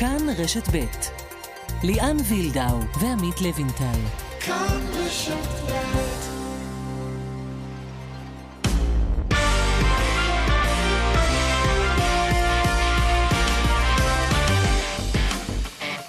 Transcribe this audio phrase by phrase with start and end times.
[0.00, 0.84] כאן רשת ב'
[1.82, 4.00] ליאן וילדאו ועמית לוינטל.
[4.40, 5.32] כאן רשת
[5.66, 5.70] ב'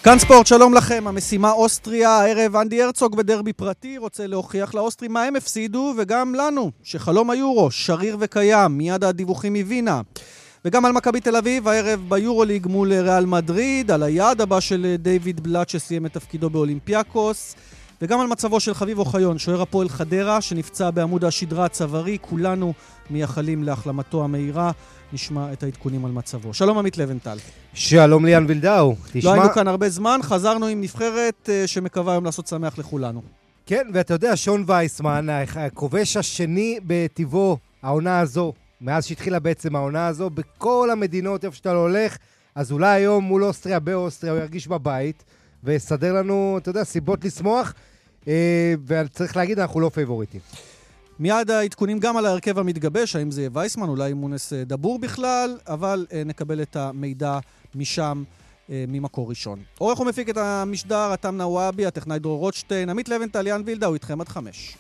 [0.04, 1.04] כאן ספורט, שלום לכם.
[1.08, 6.72] המשימה אוסטריה, הערב אנדי הרצוג בדרבי פרטי רוצה להוכיח לאוסטרים מה הם הפסידו, וגם לנו,
[6.84, 10.02] שחלום היורו שריר וקיים, מיד הדיווחים מווינה.
[10.66, 15.44] וגם על מכבי תל אביב, הערב ביורוליג מול ריאל מדריד, על היעד הבא של דיוויד
[15.44, 17.56] בלאט שסיים את תפקידו באולימפיאקוס,
[18.02, 22.18] וגם על מצבו של חביב אוחיון, שוער הפועל חדרה, שנפצע בעמוד השדרה הצווארי.
[22.22, 22.74] כולנו
[23.10, 24.72] מייחלים להחלמתו המהירה.
[25.14, 26.54] נשמע את העדכונים על מצבו.
[26.54, 27.38] שלום עמית לבנטל.
[27.74, 28.96] שלום ליאן וילדאו.
[29.14, 29.32] תשמע...
[29.32, 33.22] לא היינו כאן הרבה זמן, חזרנו עם נבחרת uh, שמקווה היום לעשות שמח לכולנו.
[33.66, 40.30] כן, ואתה יודע, שון וייסמן, הכובש השני בטבעו, העונה הזו, מאז שהתחילה בעצם העונה הזו,
[40.30, 42.18] בכל המדינות, איפה שאתה לא הולך,
[42.56, 45.24] אז אולי היום מול אוסטריה, באוסטריה, הוא ירגיש בבית,
[45.64, 47.74] ויסדר לנו, אתה יודע, סיבות לשמוח,
[48.28, 50.42] אה, וצריך להגיד, אנחנו לא פייבוריטים.
[51.20, 55.58] מיד העדכונים גם על ההרכב המתגבש, האם זה יהיה וייסמן, אולי מונס אה, דאבור בכלל,
[55.68, 57.40] אבל אה, נקבל את המידע
[57.76, 58.24] משם.
[58.88, 59.60] ממקור ראשון.
[59.78, 64.30] עורך ומפיק את המשדר, אתם נוואבי, הטכנאי דרור רוטשטיין, עמית לווינטל, ליאן וילדאו איתכם עד
[64.30, 64.78] חמש.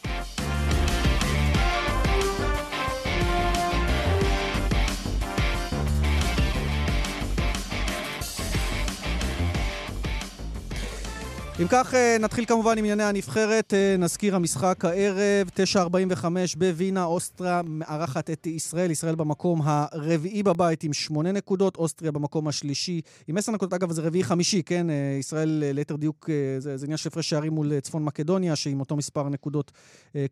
[11.62, 13.73] אם כך, אה, נתחיל כמובן עם ענייני הנבחרת.
[13.73, 18.92] אה, נזכיר המשחק הערב, 9.45 בווינה, אוסטריה מארחת את ישראל.
[18.92, 23.73] ישראל במקום הרביעי בבית עם שמונה נקודות, אוסטריה במקום השלישי עם עשר נקודות.
[23.73, 24.90] אגב, זה רביעי-חמישי, כן?
[24.90, 29.30] אה, ישראל, ליתר דיוק, זה עניין של הפרש שערים מול צפון מקדוניה, שעם אותו מספר
[29.30, 29.72] נקודות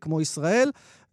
[0.00, 0.70] כמו ישראל.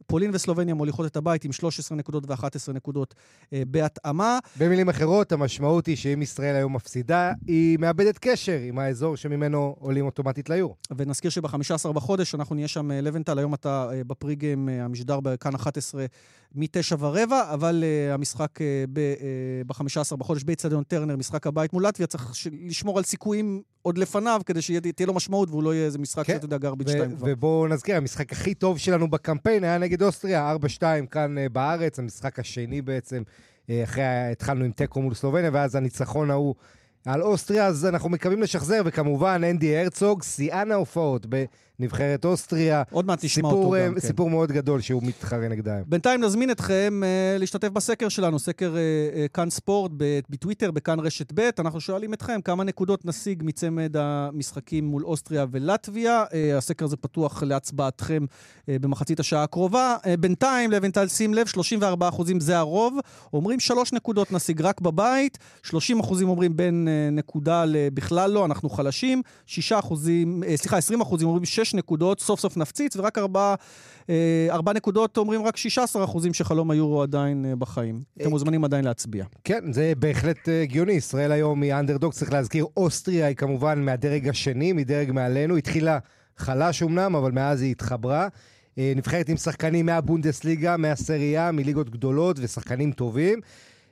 [0.08, 3.16] פולין וסלובניה מוליכות את הבית עם 13 נקודות ו-11 נקודות
[3.54, 4.40] אה, בהתאמה.
[4.60, 10.06] במילים אחרות, המשמעות היא שאם ישראל היום מפסידה, היא מאבדת קשר עם האזור שממנו עולים
[10.06, 10.76] אוטומטית ליור.
[10.98, 15.56] ונזכיר שב-15 בחודש אנחנו נהיה שם, אה, לבנטל, היום אתה אה, בפריגם, אה, המשדר בכאן
[15.56, 16.06] 11
[16.58, 18.62] מ-9 ורבע, אבל uh, המשחק uh,
[18.94, 22.32] ב-15 uh, בחודש באיצטדיון טרנר, משחק הבית מול לטביה, צריך
[22.68, 26.34] לשמור על סיכויים עוד לפניו, כדי שתהיה לו משמעות והוא לא יהיה איזה משחק כן.
[26.34, 27.28] שאתה יודע, גרביץ' 2 כבר.
[27.32, 30.82] ובואו נזכיר, המשחק הכי טוב שלנו בקמפיין היה נגד אוסטריה, 4-2
[31.12, 36.32] כאן uh, בארץ, המשחק השני בעצם, uh, אחרי, התחלנו עם תיקו מול סלובניה, ואז הניצחון
[36.32, 36.56] ההוא
[37.06, 41.26] על אוסטריה, אז אנחנו מקווים לשחזר, וכמובן, אנדי הרצוג, שיאן ההופעות
[41.80, 42.84] בנבחרת אוסטריה.
[42.92, 44.00] עוד מעט תשמע אותו גם, כן.
[44.00, 45.82] סיפור מאוד גדול שהוא מתחרה נגדם.
[45.86, 49.92] בינתיים נזמין אתכם uh, להשתתף בסקר שלנו, סקר uh, uh, כאן ספורט
[50.30, 51.50] בטוויטר, בכאן רשת ב'.
[51.60, 56.24] אנחנו שואלים אתכם כמה נקודות נשיג מצמד המשחקים מול אוסטריה ולטביה.
[56.24, 59.96] Uh, הסקר הזה פתוח להצבעתכם uh, במחצית השעה הקרובה.
[60.04, 62.98] Uh, בינתיים, לבנטל, שים לב, 34 אחוזים זה הרוב.
[63.34, 66.88] אומרים שלוש נקודות נשיג רק בבית, 30 אחוזים אומרים בין...
[67.12, 67.64] נקודה
[67.94, 69.22] בכלל לא, אנחנו חלשים.
[69.46, 73.56] 6 אחוזים, אה, סליחה, 20 אחוזים אומרים 6 נקודות, סוף סוף נפציץ, ורק 4,
[74.50, 78.02] 4 אה, נקודות אומרים רק 16 אחוזים שחלום היורו עדיין אה, בחיים.
[78.18, 79.26] אתם מוזמנים עדיין להצביע.
[79.44, 80.92] כן, זה בהחלט הגיוני.
[80.92, 85.58] ישראל היום היא אנדרדוג, צריך להזכיר, אוסטריה היא כמובן מהדרג השני, מדרג מעלינו.
[85.58, 86.00] התחילה
[86.38, 88.28] חלש אמנם, אבל מאז היא התחברה.
[88.78, 93.40] נבחרת עם שחקנים מהבונדסליגה, מהסריה, מליגות גדולות ושחקנים טובים.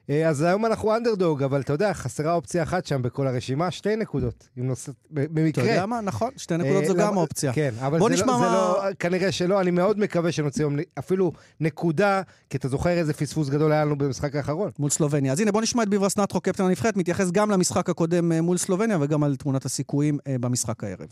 [0.10, 3.96] אה, אז היום אנחנו אנדרדוג, אבל אתה יודע, חסרה אופציה אחת שם בכל הרשימה, שתי
[3.96, 4.50] נקודות.
[4.60, 4.90] אם נוס...
[5.10, 5.64] במקרה.
[5.64, 6.02] אתה יודע מה?
[6.02, 7.54] נכון, שתי נקודות אה, זו גם אופציה.
[7.54, 12.22] כן, אבל זה, לא, זה לא, כנראה שלא, אני מאוד מקווה שנוציא היום אפילו נקודה,
[12.50, 14.72] כי אתה זוכר איזה פספוס גדול היה לנו במשחק האחרון.
[14.80, 15.32] מול סלובניה.
[15.32, 18.58] אז הנה, בוא נשמע את ביברס נטרו, קפטן הנבחרת, מתייחס גם למשחק הקודם אה, מול
[18.58, 21.08] סלובניה וגם על תמונת הסיכויים במשחק הערב.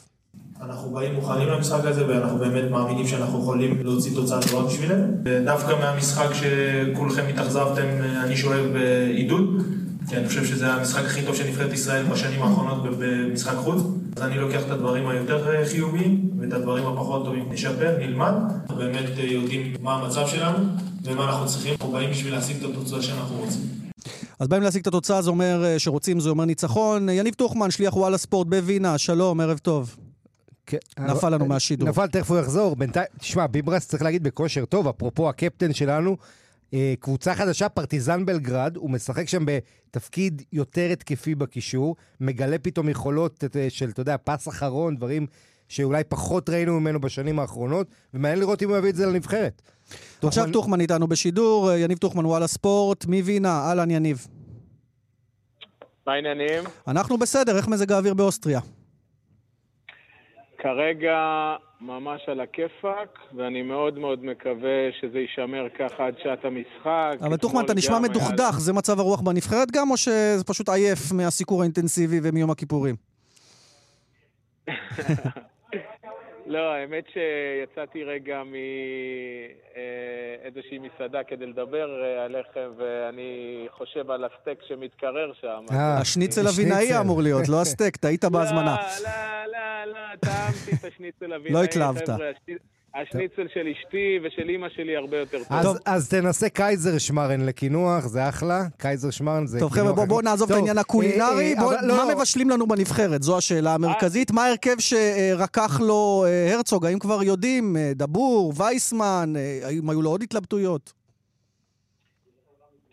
[0.66, 5.00] אנחנו באים מוכנים למשחק הזה ואנחנו באמת מאמינים שאנחנו יכולים להוציא תוצאה טובה בשבילם.
[5.46, 7.88] דווקא מהמשחק שכולכם התאכזבתם,
[8.24, 8.76] אני שואב
[9.14, 9.64] עידוד.
[10.10, 13.82] כי אני חושב שזה המשחק הכי טוב של נבחרת ישראל בשנים האחרונות במשחק חוץ.
[14.16, 18.34] אז אני לוקח את הדברים היותר חיוביים ואת הדברים הפחות טובים נשפר, נלמד.
[18.62, 20.58] אנחנו באמת יודעים מה המצב שלנו
[21.04, 21.74] ומה אנחנו צריכים.
[21.74, 23.62] אנחנו באים בשביל להשיג את התוצאה שאנחנו רוצים.
[24.40, 27.10] אז באים להשיג את התוצאה, זה אומר שרוצים, זה אומר ניצחון.
[27.10, 29.96] יניב טוחמן, שליח וואלה ספורט בווינה, שלום, ערב טוב.
[30.66, 30.78] כן.
[31.00, 31.90] נפל לנו מהשידור.
[31.90, 32.76] נפל, תכף הוא יחזור.
[32.76, 36.18] בינתיים, תשמע, ביברס צריך להגיד בכושר טוב, אפרופו הקפטן שלנו,
[36.74, 43.44] אה, קבוצה חדשה, פרטיזן בלגרד, הוא משחק שם בתפקיד יותר התקפי בקישור, מגלה פתאום יכולות
[43.56, 45.28] אה, של, אתה יודע, פס אחרון, דברים
[45.68, 49.62] שאולי פחות ראינו ממנו בשנים האחרונות, ומעניין לראות אם הוא יביא את זה לנבחרת.
[50.24, 54.28] עכשיו טוחמן איתנו בשידור, אה, יניב טוחמן, וואלה ספורט, מווינה, אהלן יניב.
[56.08, 56.64] מה העניינים?
[56.88, 58.60] אנחנו בסדר, איך מזג האוויר באוסטריה?
[60.64, 61.18] כרגע
[61.82, 67.18] ממש על הכיפאק, ואני מאוד מאוד מקווה שזה יישמר ככה עד שעת המשחק.
[67.22, 71.62] אבל טוחמן, אתה נשמע מדוכדך, זה מצב הרוח בנבחרת גם, או שזה פשוט עייף מהסיקור
[71.62, 72.96] האינטנסיבי ומיום הכיפורים?
[76.54, 78.42] לא, האמת שיצאתי רגע
[80.44, 85.66] מאיזושהי מסעדה כדי לדבר אה, עליכם, ואני חושב על הסטייק שמתקרר שם.
[85.72, 88.76] אה, השניצל אבינאי אמור להיות, לא הסטייק, טעית בהזמנה.
[88.76, 91.54] לא, לא, לא, לא, טעמתי את השניצל אבינאי.
[91.54, 92.10] לא התלהבת.
[92.96, 95.48] השניצל של אשתי ושל אימא שלי הרבה יותר טוב.
[95.50, 98.64] אז, אז תנסה קייזר שמרן לקינוח, זה אחלה.
[98.78, 101.54] קייזר שמרן זה טוב, חבר'ה, בואו בוא נעזוב את העניין הקולינרי.
[101.54, 102.16] אה, אה, בוא, מה לא...
[102.16, 103.24] מבשלים לנו בנבחרת?
[103.24, 104.32] זו השאלה המרכזית.
[104.32, 106.86] מה ההרכב שרקח לו אה, הרצוג?
[106.86, 107.78] האם כבר יודעים?
[107.78, 109.34] אה, דבור, וייסמן?
[109.38, 110.94] אה, האם היו לו עוד התלבטויות?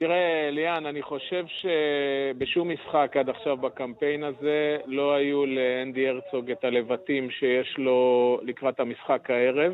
[0.02, 6.64] תראה, ליאן, אני חושב שבשום משחק עד עכשיו בקמפיין הזה לא היו לאנדי הרצוג את
[6.64, 9.72] הלבטים שיש לו לקראת המשחק הערב.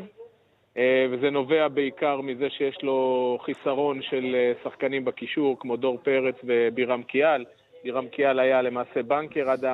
[0.77, 6.35] אה, וזה נובע בעיקר מזה שיש לו חיסרון של אה, שחקנים בקישור, כמו דור פרץ
[6.43, 7.45] ובירם קיאל.
[7.83, 9.65] בירם קיאל היה למעשה בנקר עד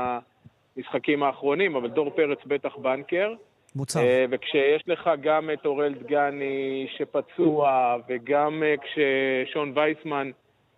[0.77, 3.33] המשחקים האחרונים, אבל דור פרץ בטח בנקר.
[3.75, 3.99] מוצב.
[3.99, 10.31] אה, וכשיש לך גם את אורל דגני שפצוע, וגם כששון וייסמן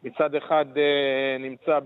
[0.05, 0.65] מצד אחד
[1.39, 1.79] נמצא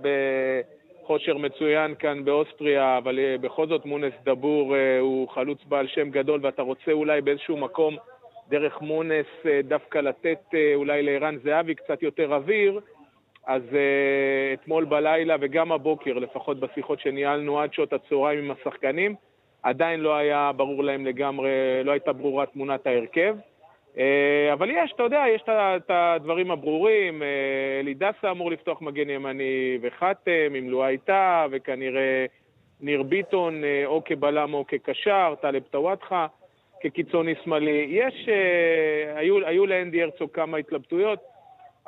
[1.03, 6.61] בכושר מצוין כאן באוסטריה, אבל בכל זאת מונס דבור הוא חלוץ בעל שם גדול, ואתה
[6.61, 7.97] רוצה אולי באיזשהו מקום
[8.49, 12.79] דרך מונס אה, דווקא לתת אה, אולי לערן זהבי קצת יותר אוויר,
[13.47, 13.61] אז
[14.53, 19.15] אתמול בלילה וגם הבוקר, לפחות בשיחות שניהלנו עד שעות הצהריים עם השחקנים,
[19.63, 21.49] עדיין לא היה ברור להם לגמרי,
[21.83, 23.35] לא הייתה ברורה תמונת ההרכב.
[23.95, 23.99] Uh,
[24.53, 27.23] אבל יש, אתה יודע, יש את הדברים הברורים,
[27.79, 32.25] אלי uh, דסה אמור לפתוח מגן ימני וחתם, עם לואה איתה, וכנראה
[32.81, 36.27] ניר ביטון uh, או כבלם או כקשר, טלב טוואטחה.
[36.81, 37.87] כקיצוני שמאלי.
[37.89, 38.29] יש,
[39.15, 41.19] היו, היו לאנדי הרצוג כמה התלבטויות,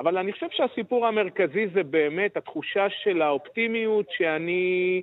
[0.00, 5.02] אבל אני חושב שהסיפור המרכזי זה באמת התחושה של האופטימיות שאני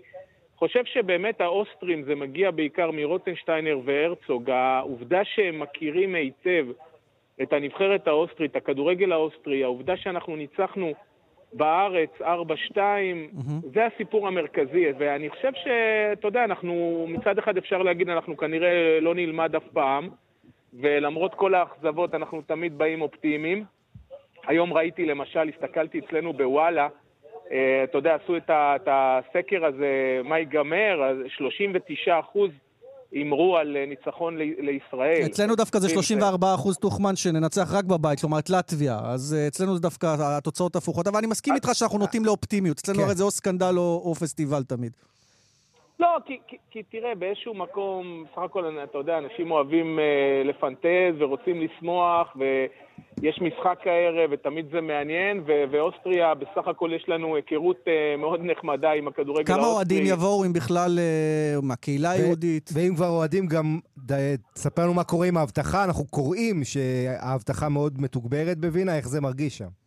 [0.56, 6.66] חושב שבאמת האוסטרים, זה מגיע בעיקר מרוטנשטיינר והרצוג, העובדה שהם מכירים היטב
[7.42, 10.94] את הנבחרת האוסטרית, הכדורגל האוסטרי, העובדה שאנחנו ניצחנו
[11.54, 12.78] בארץ, 4-2, mm-hmm.
[13.74, 19.16] זה הסיפור המרכזי, ואני חושב שאתה יודע, אנחנו מצד אחד אפשר להגיד, אנחנו כנראה לא
[19.16, 20.10] נלמד אף פעם,
[20.74, 23.64] ולמרות כל האכזבות אנחנו תמיד באים אופטימיים.
[24.48, 26.88] היום ראיתי למשל, הסתכלתי אצלנו בוואלה,
[27.52, 32.52] אה, אתה יודע, עשו את הסקר הזה, מה ייגמר, 39 אחוז
[33.12, 35.26] הימרו על אה, ניצחון לישראל.
[35.26, 39.00] אצלנו דווקא זה 34 אחוז תוכמן שננצח רק בבית, כלומר את לטביה.
[39.04, 41.08] אז אה, אצלנו זה דווקא התוצאות הפוכות.
[41.08, 42.80] אבל אני מסכים איתך שאנחנו נוטים לאופטימיות.
[42.80, 43.06] אצלנו כן.
[43.06, 44.92] הרי זה או סקנדל או פסטיבל תמיד.
[46.00, 51.22] לא, כי, כי, כי תראה, באיזשהו מקום, סך הכל, אתה יודע, אנשים אוהבים אה, לפנטז
[51.22, 57.78] ורוצים לשמוח, ויש משחק הערב, ותמיד זה מעניין, ו- ואוסטריה, בסך הכל יש לנו היכרות
[57.88, 59.56] אה, מאוד נחמדה עם הכדורגל האוסטרי.
[59.56, 62.70] כמה אוהדים יבואו, אם בכלל, אה, מהקהילה היהודית?
[62.74, 63.80] ואם כבר אוהדים, גם
[64.54, 65.84] תספר לנו מה קורה עם האבטחה.
[65.84, 69.79] אנחנו קוראים שהאבטחה מאוד מתוגברת בווינה, איך זה מרגיש שם?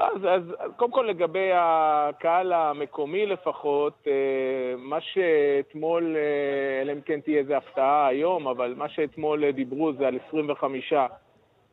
[0.00, 0.42] אז, אז
[0.76, 7.54] קודם כל לגבי הקהל המקומי לפחות, אה, מה שאתמול, אה, אלא אם כן תהיה איזו
[7.54, 10.92] הפתעה היום, אבל מה שאתמול דיברו זה על 25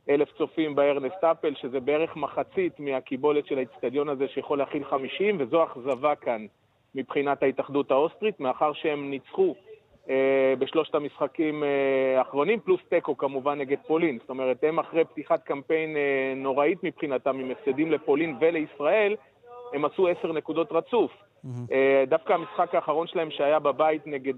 [0.10, 5.64] אלף צופים בארנסט האפל, שזה בערך מחצית מהקיבולת של האיצטדיון הזה שיכול להכיל 50, וזו
[5.64, 6.46] אכזבה כאן
[6.96, 9.67] מבחינת ההתאחדות האוסטרית, מאחר שהם ניצחו אה,
[10.60, 14.18] בשלושת המשחקים אה, האחרונים, פלוס תיקו כמובן נגד פולין.
[14.22, 19.16] זאת אומרת, הם אחרי פתיחת קמפיין אה, נוראית מבחינתם, עם הפסדים לפולין ולישראל,
[19.74, 21.12] הם עשו עשר נקודות רצוף.
[21.12, 21.74] Mm-hmm.
[22.08, 24.34] דווקא המשחק האחרון שלהם שהיה בבית נגד,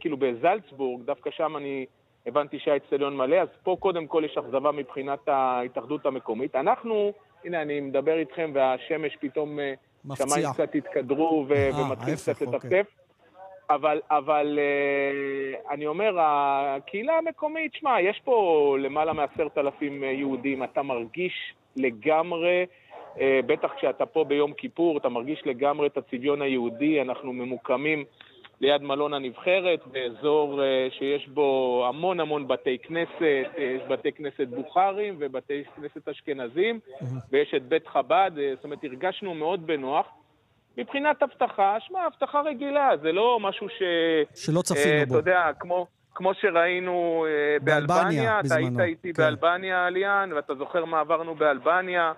[0.00, 1.86] כאילו בזלצבורג, דווקא שם אני
[2.26, 6.56] הבנתי שהאצטדיון מלא, אז פה קודם כל יש אכזבה מבחינת ההתאחדות המקומית.
[6.56, 7.12] אנחנו,
[7.44, 9.58] הנה אני מדבר איתכם והשמש פתאום,
[10.14, 12.54] שמיים קצת התקדרו ו- ומתחיל קצת לטפטף.
[12.54, 12.82] אוקיי.
[13.70, 20.64] אבל, אבל uh, אני אומר, הקהילה המקומית, שמע, יש פה למעלה מעשרת אלפים אה, יהודים,
[20.64, 22.66] אתה מרגיש לגמרי,
[23.14, 28.04] uh, בטח כשאתה פה ביום כיפור, אתה מרגיש לגמרי את הצביון היהודי, אנחנו ממוקמים
[28.60, 30.60] ליד מלון הנבחרת, באזור
[30.90, 36.80] שיש בו המון המון בתי כנסת, יש בתי כנסת בוכרים ובתי כנסת אשכנזים,
[37.30, 40.06] ויש את בית חב"ד, זאת אומרת, הרגשנו מאוד בנוח.
[40.78, 43.82] מבחינת אבטחה, שמע, אבטחה רגילה, זה לא משהו ש...
[44.34, 45.18] שלא צפינו uh, בו.
[45.18, 49.22] אתה יודע, כמו, כמו שראינו uh, באלבניה, אתה היית איתי כן.
[49.22, 52.12] באלבניה, ליאן, ואתה זוכר מה עברנו באלבניה,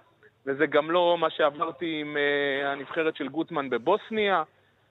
[0.46, 4.42] וזה גם לא מה שעברתי עם uh, הנבחרת של גוטמן בבוסניה.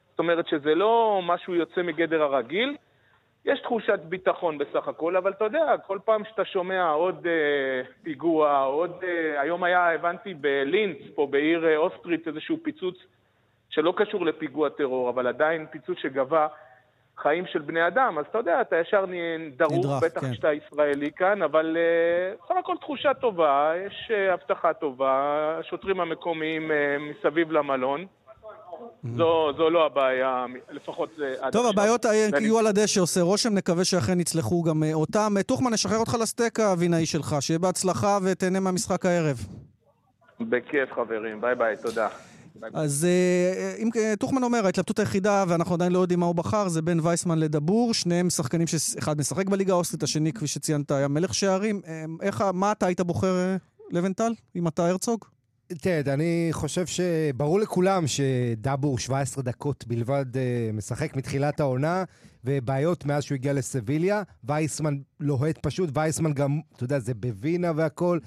[0.10, 2.76] זאת אומרת שזה לא משהו יוצא מגדר הרגיל.
[3.46, 8.60] יש תחושת ביטחון בסך הכל, אבל אתה יודע, כל פעם שאתה שומע עוד אה, פיגוע,
[8.62, 8.92] עוד...
[9.04, 12.96] אה, היום היה, הבנתי, בלינץ, פה בעיר אה, אוסטריץ, איזשהו פיצוץ
[13.70, 16.48] שלא קשור לפיגוע טרור, אבל עדיין פיצוץ שגבה
[17.22, 19.06] חיים של בני אדם, אז אתה יודע, אתה ישר
[19.58, 20.32] דרוך, נדרך, בטח כן.
[20.32, 25.12] כשאתה ישראלי כאן, אבל אה, בסך הכל תחושה טובה, יש אה, הבטחה טובה,
[25.60, 28.06] השוטרים המקומיים אה, מסביב למלון.
[29.18, 31.66] זו, זו לא הבעיה, לפחות זה טוב.
[31.66, 32.06] הבעיות
[32.40, 35.34] יהיו על הדשא, עושה רושם, נקווה שאכן יצלחו גם אותם.
[35.48, 39.38] טוחמן, נשחרר אותך לסטייק האבינאי שלך, שיהיה בהצלחה ותהנה מהמשחק הערב.
[40.40, 41.42] בכיף, חברים.
[41.42, 42.08] ביי ביי, תודה.
[42.74, 46.68] אז אה, אם אה, טוחמן אומר, ההתלבטות היחידה, ואנחנו עדיין לא יודעים מה הוא בחר,
[46.68, 51.34] זה בין וייסמן לדאבור, שניהם שחקנים שאחד משחק בליגה האוסטרית, השני, כפי שציינת, היה מלך
[51.34, 51.82] שערים.
[51.88, 53.56] אה, איך, מה אתה היית בוחר, אה,
[53.92, 55.26] לווינטל, אם אתה הרצוג?
[55.78, 62.04] תראה, אני חושב שברור לכולם שדאבור 17 דקות בלבד אה, משחק מתחילת העונה,
[62.44, 64.24] ובעיות מאז שהוא הגיע לסביליה.
[64.44, 68.20] וייסמן לוהט פשוט, וייסמן גם, אתה יודע, זה בווינה והכל.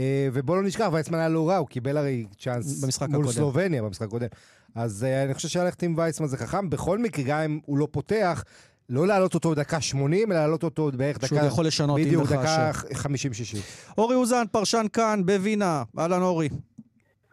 [0.00, 3.32] אה, ובוא לא נשכח, וייסמן היה לא רע, הוא קיבל הרי צ'אנס במשחק מול הקודם.
[3.32, 4.26] סלובניה במשחק הקודם.
[4.74, 6.70] אז אה, אני חושב שללכת עם וייסמן זה חכם.
[6.70, 8.44] בכל מקרה, גם אם הוא לא פותח,
[8.88, 11.26] לא להעלות אותו דקה 80, אלא להעלות אותו בערך דקה...
[11.26, 12.28] שהוא יכול לשנות, אם בדיוק.
[12.28, 12.96] דקה 50-60.
[13.98, 15.82] אורי אוזן, פרשן כאן, בווינה.
[15.98, 16.48] אהלן, אורי.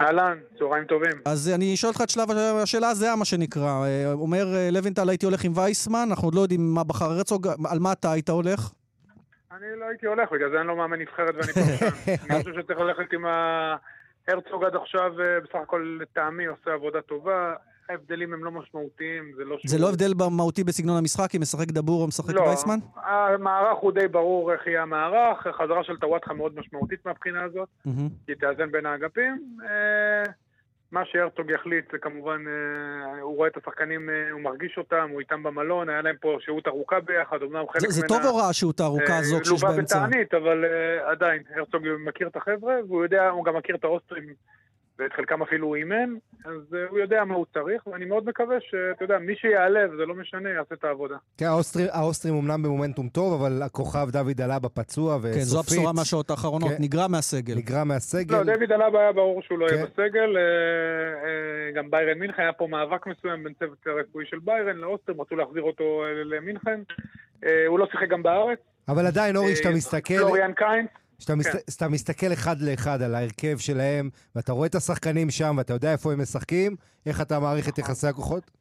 [0.02, 1.12] אהלן, צהריים טובים.
[1.26, 3.86] אז אני אשאל אותך את שלב השאלה הזהה, מה שנקרא.
[3.86, 7.80] אה, אומר לוינטל, הייתי הולך עם וייסמן, אנחנו עוד לא יודעים מה בחר הרצוג, על
[7.80, 8.72] מה אתה היית הולך?
[9.52, 11.86] אני לא הייתי הולך, בגלל זה אני לא מאמן נבחרת ואני פרשן.
[12.30, 17.54] אני חושב שצריך ללכת עם ההרצוג עד עכשיו, אה, בסך הכל לטעמי עושה עבודה טובה.
[17.90, 19.58] ההבדלים הם לא משמעותיים, זה לא...
[19.66, 22.80] זה לא הבדל מהותי בסגנון המשחק, אם משחק דבור או משחק לא, וייסמן?
[22.96, 27.70] המערך הוא די ברור איך יהיה המערך, חזרה של טוואטחה מאוד משמעותית מהבחינה הזאת.
[28.26, 29.58] כי תאזן בין האגפים.
[30.92, 35.20] מה שהרצוג יחליט זה כמובן, אה, הוא רואה את השחקנים, אה, הוא מרגיש אותם, הוא
[35.20, 38.24] איתם במלון, היה להם פה שהות ארוכה ביחד, אמנם חלק זה- זה ממנה...
[38.24, 40.06] טוב או רע השהות הארוכה אה, הזאת שיש באמצע?
[40.06, 40.66] בתענית, אבל
[41.06, 44.24] עדיין, הרצוג מכיר את החבר'ה, והוא יודע, הוא גם מכיר את האוסטרים,
[45.00, 46.14] ואת חלקם אפילו הוא אימן,
[46.46, 50.06] אז אה, הוא יודע מה הוא צריך, ואני מאוד מקווה שאתה יודע, מי שיעלה, זה
[50.06, 51.16] לא משנה, יעשה את העבודה.
[51.38, 55.94] כן, האוסטרים, האוסטרים אומנם במומנטום טוב, אבל הכוכב דוד אלאבה פצוע, וסופית כן, זו הבשורה
[55.94, 56.78] מהשעות האחרונות, כן.
[56.80, 57.56] נגרע מהסגל.
[57.56, 58.38] נגרע מהסגל.
[58.38, 59.76] לא, דוד אלאבה היה ברור שהוא לא כן.
[59.76, 60.42] יהיה בסגל, אה,
[61.24, 65.36] אה, גם ביירן מינכן, היה פה מאבק מסוים בין צוות הרפואי של ביירן לאוסטרים, רצו
[65.36, 66.80] להחזיר אותו למינכן,
[67.68, 68.60] הוא לא שיחק גם בארץ.
[68.88, 71.40] אבל עדיין, אורי, כשאתה מסתכל, פלוריאן קיינס, כשאתה כן.
[71.40, 76.14] מסת- מסתכל אחד לאחד על ההרכב שלהם, ואתה רואה את השחקנים שם, ואתה יודע איפה
[76.14, 78.52] הם משחקים, איך אתה מעריך את יחסי הכוחות?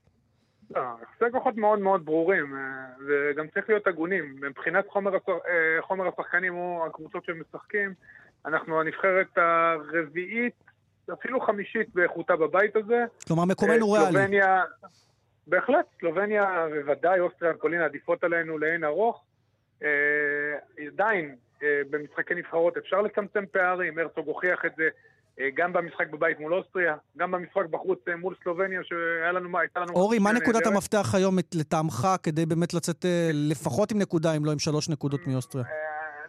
[0.71, 2.61] לא, יחסי כוחות מאוד מאוד ברורים, אה,
[3.09, 4.37] וגם צריך להיות הגונים.
[4.49, 5.39] מבחינת חומר, אה,
[5.83, 7.95] חומר השחקנים או הקבוצות שהם משחקים,
[8.47, 10.55] אנחנו הנבחרת הרביעית,
[11.13, 13.05] אפילו חמישית באיכותה בבית הזה.
[13.27, 14.13] כלומר, מקומנו אה, ריאלי.
[14.13, 14.63] סלובניה,
[15.47, 19.25] בהחלט, סלובניה בוודאי, אוסטריה, פולין עדיפות עלינו לאין ארוך.
[19.83, 19.89] אה,
[20.87, 21.35] עדיין, אה,
[21.91, 24.89] במשחקי נבחרות אפשר לצמצם פערים, הרצוג הוכיח את זה
[25.41, 29.61] אה, גם במשחק בבית מול אוסטריה, גם במשחק בחוץ אה, מול סלובניה, שהיה לנו, מה,
[29.61, 29.93] הייתה לנו...
[29.93, 30.67] אורי, מה נקודת.
[30.67, 35.21] המפתח היום לטעמך כדי באמת לצאת אה, לפחות עם נקודה, אם לא עם שלוש נקודות
[35.27, 35.65] מאוסטריה?
[35.65, 35.71] אה,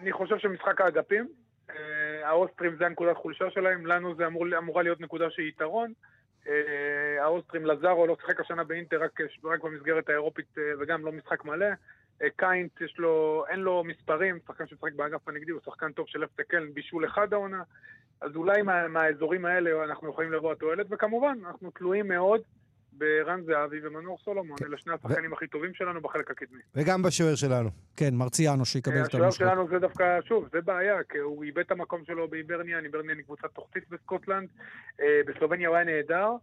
[0.01, 1.27] אני חושב שמשחק האגפים,
[1.69, 1.75] אה,
[2.29, 5.93] האוסטרים זה הנקודת חולשה שלהם, לנו זה אמור, אמורה להיות נקודה שהיא יתרון.
[6.47, 11.45] אה, האוסטרים, לזארו לא שיחק השנה באינטר רק, רק במסגרת האירופית אה, וגם לא משחק
[11.45, 11.67] מלא.
[12.23, 16.23] אה, קיינט, יש לו, אין לו מספרים, שחקן שמשחק באגף הנגדי, הוא שחקן טוב של
[16.23, 17.63] אפטקל, בישול אחד העונה.
[18.21, 22.41] אז אולי מה, מהאזורים האלה אנחנו יכולים לבוא התועלת, וכמובן, אנחנו תלויים מאוד
[22.97, 26.59] ברן זהבי ומנור סולומון, אלה שני השחקנים הכי טובים שלנו בחלק הקדמי.
[26.75, 27.69] וגם בשוער שלנו.
[27.95, 29.39] כן, מרציאנו שיקבל את השוער המשחק.
[29.39, 33.25] שלנו זה דווקא, שוב, זה בעיה, כי הוא איבד את המקום שלו באיברניאן, איברניאן היא
[33.25, 34.49] קבוצה תחתית בסקוטלנד,
[35.01, 36.35] אה, בסלובניה הוא היה נהדר, אה,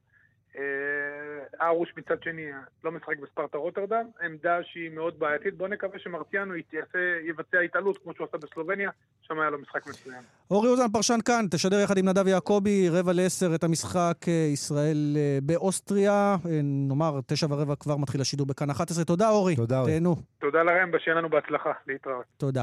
[1.61, 2.46] ארוש מצד שני
[2.84, 6.54] לא משחק בספרטה רוטרדם, עמדה שהיא מאוד בעייתית, בוא נקווה שמרציאנו
[7.28, 8.90] יבצע התעלות כמו שהוא עשה בסלובניה,
[9.23, 10.23] שם היה לו משחק מצוין.
[10.50, 15.16] אורי אוזן, פרשן כאן, תשדר יחד עם נדב יעקבי, רבע לעשר את המשחק אה, ישראל
[15.16, 16.37] אה, באוסטריה.
[16.46, 19.04] אה, נאמר, תשע ורבע כבר מתחיל השידור בכאן 11.
[19.04, 19.56] תודה, אורי.
[19.56, 19.92] תודה, אורי.
[19.92, 20.16] תהנו.
[20.54, 22.25] תודה לרמבה, שיהיה לנו בהצלחה, להתראות.
[22.37, 22.62] תודה.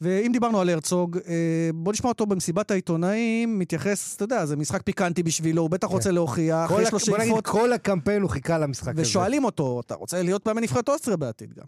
[0.00, 4.82] ואם דיברנו על הרצוג, אה, בוא נשמע אותו במסיבת העיתונאים, מתייחס, אתה יודע, זה משחק
[4.82, 8.30] פיקנטי בשבילו, הוא בטח רוצה להוכיח, כל יש לו בוא נגיד, שאיפות, כל הקמפיין הוא
[8.30, 9.02] חיכה למשחק הזה.
[9.02, 11.64] ושואלים אותו, אתה רוצה להיות מאמן נבחרת אוסטריה בעתיד גם.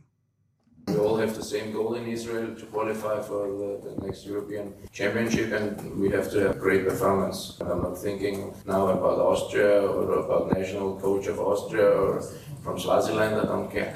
[0.91, 4.67] We all have the same goal in Israel to qualify for the, the next European
[4.99, 5.69] Championship, and
[6.03, 7.39] we have to have great performance.
[7.71, 8.37] I'm not thinking
[8.75, 12.11] now about Austria or about national coach of Austria or
[12.65, 13.35] from Swaziland.
[13.43, 13.93] I don't care.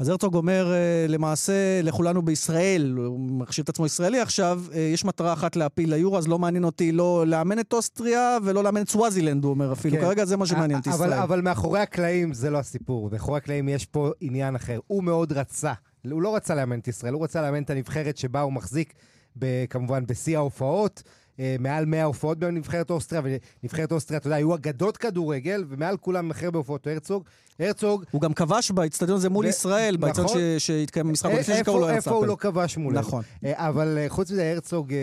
[0.00, 5.04] אז הרצוג אומר, אה, למעשה, לכולנו בישראל, הוא מחשיב את עצמו ישראלי עכשיו, אה, יש
[5.04, 8.88] מטרה אחת להפיל ליורו, אז לא מעניין אותי לא לאמן את אוסטריה ולא לאמן את
[8.88, 9.96] סווזילנד, הוא אומר אפילו.
[9.96, 10.02] כן.
[10.02, 11.12] כרגע זה מה שמעניין את אבל, ישראל.
[11.12, 13.10] אבל מאחורי הקלעים זה לא הסיפור.
[13.12, 14.78] מאחורי הקלעים יש פה עניין אחר.
[14.86, 15.72] הוא מאוד רצה
[16.10, 18.94] הוא לא רצה לאמן את ישראל, הוא רצה לאמן את הנבחרת שבה הוא מחזיק,
[19.38, 21.02] ב, כמובן, בשיא ההופעות.
[21.38, 26.30] אה, מעל 100 הופעות בנבחרת אוסטריה, ונבחרת אוסטריה, אתה יודע, היו אגדות כדורגל, ומעל כולם
[26.30, 27.24] אחר בהופעות הרצוג.
[27.58, 28.04] הרצוג...
[28.10, 30.40] הוא גם כבש באצטדיון הזה מול ו- ישראל, באצטדיון נכון.
[30.58, 33.00] ש- שהתקיים במשחק, לפני שקראו לו איפה הוא לא כבש מולנו?
[33.00, 33.22] נכון.
[33.44, 34.94] אה, אבל אה, חוץ מזה, הרצוג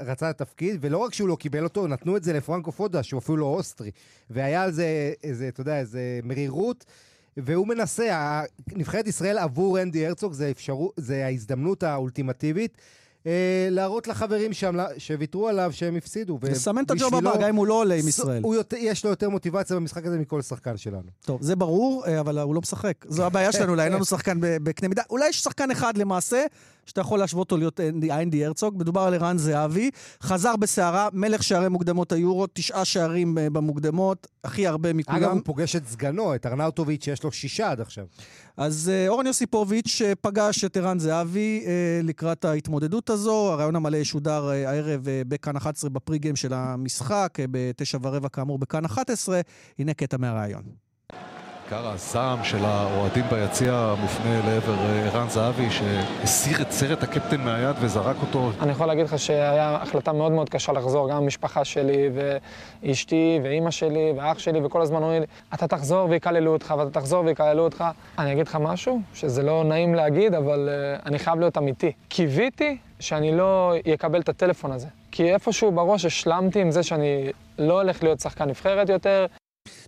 [0.00, 3.18] רצה את התפקיד, ולא רק שהוא לא קיבל אותו, נתנו את זה לפרנקו פודה, שהוא
[3.18, 3.90] אפילו לא אוסטרי.
[4.30, 6.84] והיה על זה איזה, אתה יודע, איזה מרירות.
[7.36, 8.42] והוא מנסה,
[8.72, 12.78] נבחרת ישראל עבור אנדי הרצוג זה, אפשרו, זה ההזדמנות האולטימטיבית
[13.26, 16.38] אה, להראות לחברים שם שוויתרו עליו שהם הפסידו.
[16.42, 18.42] לסמן את הג'וב הבא, גם אם הוא לא עולה עם ישראל.
[18.44, 21.08] יותר, יש לו יותר מוטיבציה במשחק הזה מכל שחקן שלנו.
[21.24, 23.04] טוב, זה ברור, אה, אבל הוא לא משחק.
[23.08, 25.02] זו הבעיה שלנו, אולי אין לנו שחקן בקנה מידה.
[25.10, 26.44] אולי יש שחקן אחד למעשה,
[26.86, 28.74] שאתה יכול להשוות אותו להיות אנדי- אנדי הרצוג.
[28.78, 29.90] מדובר על ערן זהבי.
[30.22, 35.30] חזר בסערה, מלך שערי מוקדמות היורו, תשעה שערים אה, במוקדמות, הכי הרבה אגב, מכולם.
[35.32, 38.04] הוא פוגש את סגנו, את ארנאוטוביץ', שיש לו שישה עד עכשיו.
[38.56, 43.52] אז אה, אורן יוסיפוביץ' אה, פגש את ערן זהבי אה, לקראת ההתמודדות הזו.
[43.52, 48.28] הרעיון המלא ישודר אה, הערב אה, בכאן 11 בפרי גיים של המשחק, אה, בתשע ורבע
[48.28, 49.40] כאמור בכאן 11.
[49.78, 50.85] הנה קטע מהרעיון.
[51.66, 57.76] עיקר הזעם של האוהדים ביציע מופנה לעבר אה, ערן זהבי שהסיר את סרט הקפטן מהיד
[57.80, 58.50] וזרק אותו.
[58.60, 62.10] אני יכול להגיד לך שהיה החלטה מאוד מאוד קשה לחזור, גם המשפחה שלי
[62.82, 67.24] ואשתי ואימא שלי ואח שלי, וכל הזמן אומרים לי, אתה תחזור ויקללו אותך, ואתה תחזור
[67.24, 67.84] ויקללו אותך.
[68.18, 71.92] אני אגיד לך משהו, שזה לא נעים להגיד, אבל uh, אני חייב להיות אמיתי.
[72.08, 74.86] קיוויתי שאני לא אקבל את הטלפון הזה.
[75.10, 79.26] כי איפשהו בראש השלמתי עם זה שאני לא הולך להיות שחקן נבחרת יותר,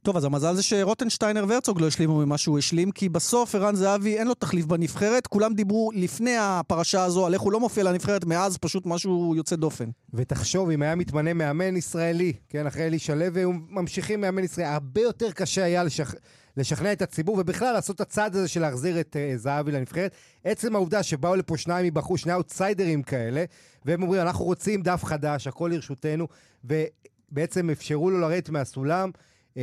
[0.03, 4.19] טוב, אז המזל זה שרוטנשטיינר והרצוג לא השלימו ממה שהוא השלים, כי בסוף ערן זהבי
[4.19, 5.27] אין לו תחליף בנבחרת.
[5.27, 9.57] כולם דיברו לפני הפרשה הזו על איך הוא לא מופיע לנבחרת, מאז פשוט משהו יוצא
[9.57, 9.91] דופן.
[10.15, 15.01] ותחשוב, אם היה מתמנה מאמן ישראלי, כן, אחרי אלישע לוי, היו ממשיכים מאמן ישראלי, הרבה
[15.01, 16.15] יותר קשה היה לשכ...
[16.59, 20.13] לשכנע את הציבור, ובכלל לעשות את הצעד הזה של להחזיר את uh, זהבי לנבחרת.
[20.45, 23.45] עצם העובדה שבאו לפה שניים מבחוץ, שני אאוטסיידרים כאלה,
[23.85, 26.29] והם אומרים, אנחנו רוצים דף חדש, הכל לרשותנו,
[26.65, 29.11] ובעצם אפשרו לו לרדת מהסולם.
[29.59, 29.61] Uh,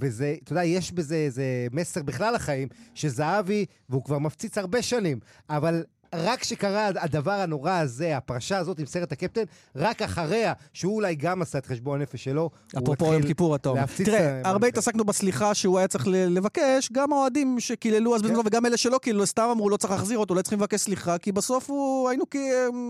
[0.00, 5.18] וזה, אתה יודע, יש בזה איזה מסר בכלל לחיים, שזהבי, והוא כבר מפציץ הרבה שנים,
[5.50, 5.84] אבל
[6.16, 9.42] רק כשקרה הדבר הנורא הזה, הפרשה הזאת עם סרט הקפטן,
[9.76, 13.84] רק אחריה, שהוא אולי גם עשה את חשבון הנפש שלו, אפרופו יום כיפור אתה אומר.
[14.04, 18.26] תראה, הרבה התעסקנו בסליחה שהוא היה צריך לבקש, גם האוהדים שקיללו אז כן.
[18.26, 21.18] בזמנו, וגם אלה שלא קיללו, סתם אמרו, לא צריך להחזיר אותו, לא צריכים לבקש סליחה,
[21.18, 22.38] כי בסוף הוא, היינו כי,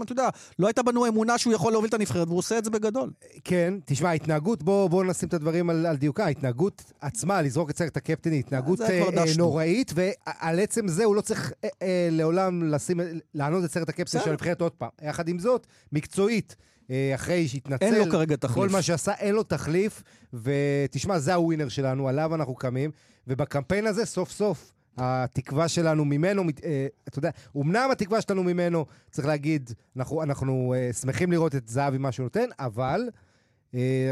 [0.03, 2.71] אתה יודע, לא הייתה בנו אמונה שהוא יכול להוביל את הנבחרת, והוא עושה את זה
[2.71, 3.11] בגדול.
[3.45, 7.97] כן, תשמע, ההתנהגות, בוא, בוא נשים את הדברים על, דיוקה, ההתנהגות עצמה, לזרוק את סרט
[7.97, 9.25] הקפטן, היא התנהגות אה.
[9.39, 13.01] נוראית, ועל עצם זה הוא לא צריך אה, אה, לעולם לשים,
[13.35, 14.25] לענות את סרט בסדר.
[14.25, 14.91] של הנבחרת עוד פעם.
[15.03, 16.57] יחד עם זאת, מקצועית,
[16.91, 18.55] אה, אחרי שהתנצל, אין לו כרגע תחליף.
[18.55, 20.03] כל מה שעשה, אין לו תחליף,
[20.35, 22.91] ותשמע, זה הווינר שלנו, עליו אנחנו קמים,
[23.27, 29.27] ובקמפיין הזה, סוף סוף, התקווה שלנו ממנו, אה, אתה יודע, אמנם התקווה שלנו ממנו, צריך
[29.27, 33.01] להגיד, אנחנו, אנחנו אה, שמחים לראות את זהבי מה שהוא נותן, אבל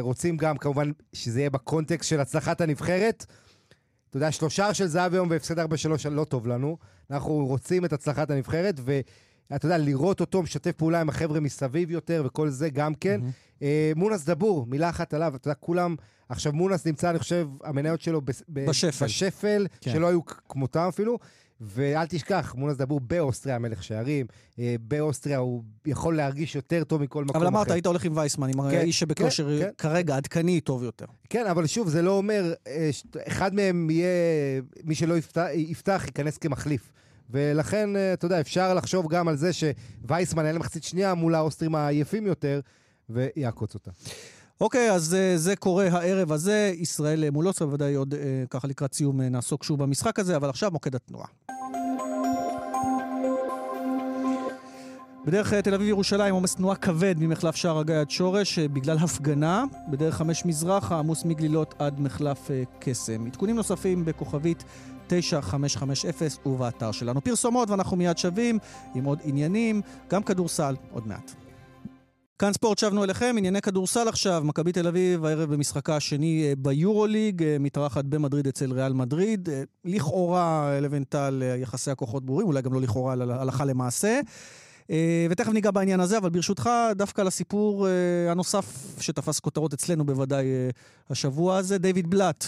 [0.01, 3.27] רוצים גם כמובן שזה יהיה בקונטקסט של הצלחת הנבחרת.
[4.13, 5.63] אתה יודע, שלושה של זהבי היום והפסד 4-3
[6.11, 6.77] לא טוב לנו.
[7.11, 12.23] אנחנו רוצים את הצלחת הנבחרת, ואתה יודע, לראות אותו משתף פעולה עם החבר'ה מסביב יותר
[12.27, 13.21] וכל זה גם כן.
[13.63, 15.97] אה, מונס דבור, מילה אחת עליו, אתה יודע, כולם...
[16.29, 19.05] עכשיו מונס נמצא, אני חושב, המניות שלו ב- בשפל.
[19.07, 19.93] בשפל, כן.
[19.93, 21.19] שלא היו כמותם אפילו.
[21.65, 24.27] ואל תשכח, מונס דבור באוסטריה המלך שערים.
[24.59, 27.73] אה, באוסטריה הוא יכול להרגיש יותר טוב מכל מקום אבל אמרת, אחר.
[27.73, 29.71] היית הולך עם וייסמן, עם כן, האיש שבכושר כן, כן.
[29.79, 31.07] כרגע עדכני טוב יותר.
[31.31, 32.91] כן, אבל שוב, זה לא אומר, אה,
[33.27, 34.09] אחד מהם יהיה,
[34.85, 36.93] מי שלא יפתח, יפתח ייכנס כמחליף.
[37.31, 41.75] ולכן, אה, אתה יודע, אפשר לחשוב גם על זה שווייסמן היה למחצית שנייה מול האוסטרים
[41.75, 42.61] העייפים יותר,
[43.11, 43.91] ויעקוץ אותה.
[44.63, 46.73] אוקיי, אז אה, זה קורה הערב הזה.
[46.77, 48.21] ישראל אה, מול אוסטריה, בוודאי עוד אה,
[48.51, 51.27] ככה לקראת סיום אה, נעסוק שוב במשחק הזה, אבל עכשיו מוקד התנועה.
[55.27, 59.65] בדרך תל אביב-ירושלים עומס תנועה כבד ממחלף שער הגיא עד שורש בגלל הפגנה.
[59.91, 63.27] בדרך חמש מזרחה עמוס מגלילות עד מחלף קסם.
[63.27, 64.65] עדכונים נוספים בכוכבית
[65.07, 67.21] 9550 ובאתר שלנו.
[67.21, 68.59] פרסומות ואנחנו מיד שבים
[68.95, 71.42] עם עוד עניינים, גם כדורסל עוד מעט.
[72.43, 77.43] כאן ספורט, שבנו אליכם, ענייני כדורסל עכשיו, מכבי תל אביב הערב במשחקה השני אה, ביורוליג,
[77.43, 79.49] אה, מתארחת במדריד אצל ריאל מדריד.
[79.49, 84.21] אה, לכאורה, לבנטל, יחסי הכוחות ברורים, אולי גם לא לכאורה, הלכה למעשה.
[85.31, 87.87] ותכף ניגע בעניין הזה, אבל ברשותך, דווקא לסיפור
[88.31, 90.45] הנוסף שתפס כותרות אצלנו בוודאי
[91.11, 92.45] השבוע הזה, דיוויד בלאט.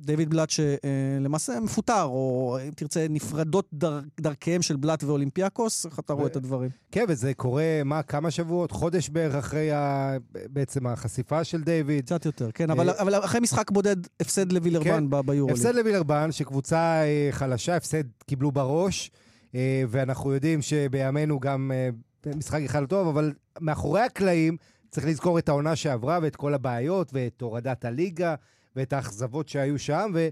[0.00, 6.12] דיוויד בלאט שלמעשה מפוטר, או אם תרצה, נפרדות דר, דרכיהם של בלאט ואולימפיאקוס, איך אתה
[6.12, 6.70] רואה את הדברים?
[6.92, 8.70] כן, וזה קורה, מה, כמה שבועות?
[8.70, 10.16] חודש בערך אחרי ה...
[10.32, 12.04] בעצם החשיפה של דיוויד.
[12.04, 15.56] קצת יותר, כן, אבל, אבל אחרי משחק בודד, הפסד לווילרבן כן, ביורוליג.
[15.56, 19.10] הפסד לווילרבן, שקבוצה אה, חלשה, הפסד קיבלו בראש.
[19.54, 21.90] אה, ואנחנו יודעים שבימינו גם אה,
[22.36, 24.56] משחק אחד טוב, אבל מאחורי הקלעים
[24.90, 28.34] צריך לזכור את העונה שעברה ואת כל הבעיות ואת הורדת הליגה
[28.76, 30.28] ואת האכזבות שהיו שם, ו...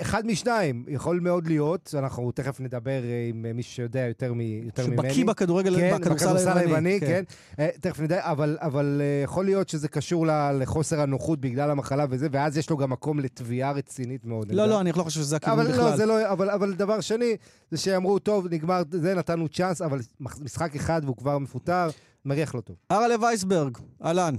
[0.00, 4.86] אחד משניים, יכול מאוד להיות, אנחנו תכף נדבר אה, עם מי שיודע יותר, מ, יותר
[4.86, 5.08] ממני.
[5.10, 7.00] שבקיא בכדורגל, כן, בכדורסל היווני.
[7.00, 7.22] כן.
[7.56, 7.68] כן.
[7.80, 10.26] תכף נדע, אבל, אבל יכול להיות שזה קשור
[10.60, 14.52] לחוסר הנוחות בגלל המחלה וזה, ואז יש לו גם מקום לתביעה רצינית מאוד.
[14.52, 15.90] לא, לא, אני לא חושב שזה הכיוון אבל בכלל.
[15.90, 17.36] לא, זה לא, אבל, אבל דבר שני,
[17.70, 21.88] זה שאמרו, טוב, נגמר, זה, נתנו צ'אנס, אבל משחק אחד והוא כבר מפוטר,
[22.24, 22.76] מריח לא טוב.
[22.90, 24.34] ארלה וייסברג, אהלן.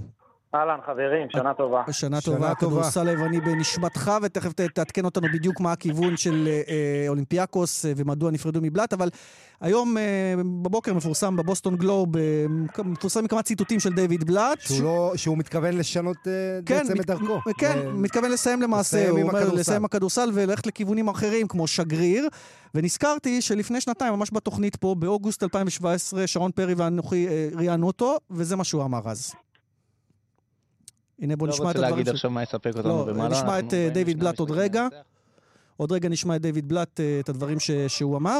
[0.54, 1.82] אהלן, חברים, שנה טובה.
[1.90, 7.92] שנה טובה, כדורסל היווני בנשמתך, ותכף תעדכן אותנו בדיוק מה הכיוון של אה, אולימפיאקוס אה,
[7.96, 9.08] ומדוע נפרדו מבלאט, אבל
[9.60, 12.46] היום אה, בבוקר מפורסם בבוסטון גלוב, אה,
[12.84, 14.60] מפורסם כמה ציטוטים של דיוויד בלאט.
[14.60, 14.80] שהוא, ש...
[14.80, 16.32] לא, שהוא מתכוון לשנות אה,
[16.66, 17.40] כן, בעצם מת, את דרכו.
[17.58, 17.94] כן, ו...
[17.94, 19.60] מתכוון לסיים למעשה, לסיים הוא אומר הכדורסל.
[19.60, 22.28] לסיים הכדורסל וללכת לכיוונים אחרים, כמו שגריר.
[22.74, 28.56] ונזכרתי שלפני שנתיים, ממש בתוכנית פה, באוגוסט 2017, שרון פרי ואנוכי אה, ראיינו אותו, וזה
[28.56, 29.34] מה שהוא אמר אז.
[31.20, 33.30] הנה בוא לא נשמע את רוצה הדברים להגיד עכשיו מה יספק אותנו לא, ומה לא.
[33.30, 34.88] נשמע את, אה, דיוויד בלאט עוד רגע.
[35.76, 38.38] עוד רגע נשמע את דיוויד בלאט, אה, את הדברים ש, שהוא אמר.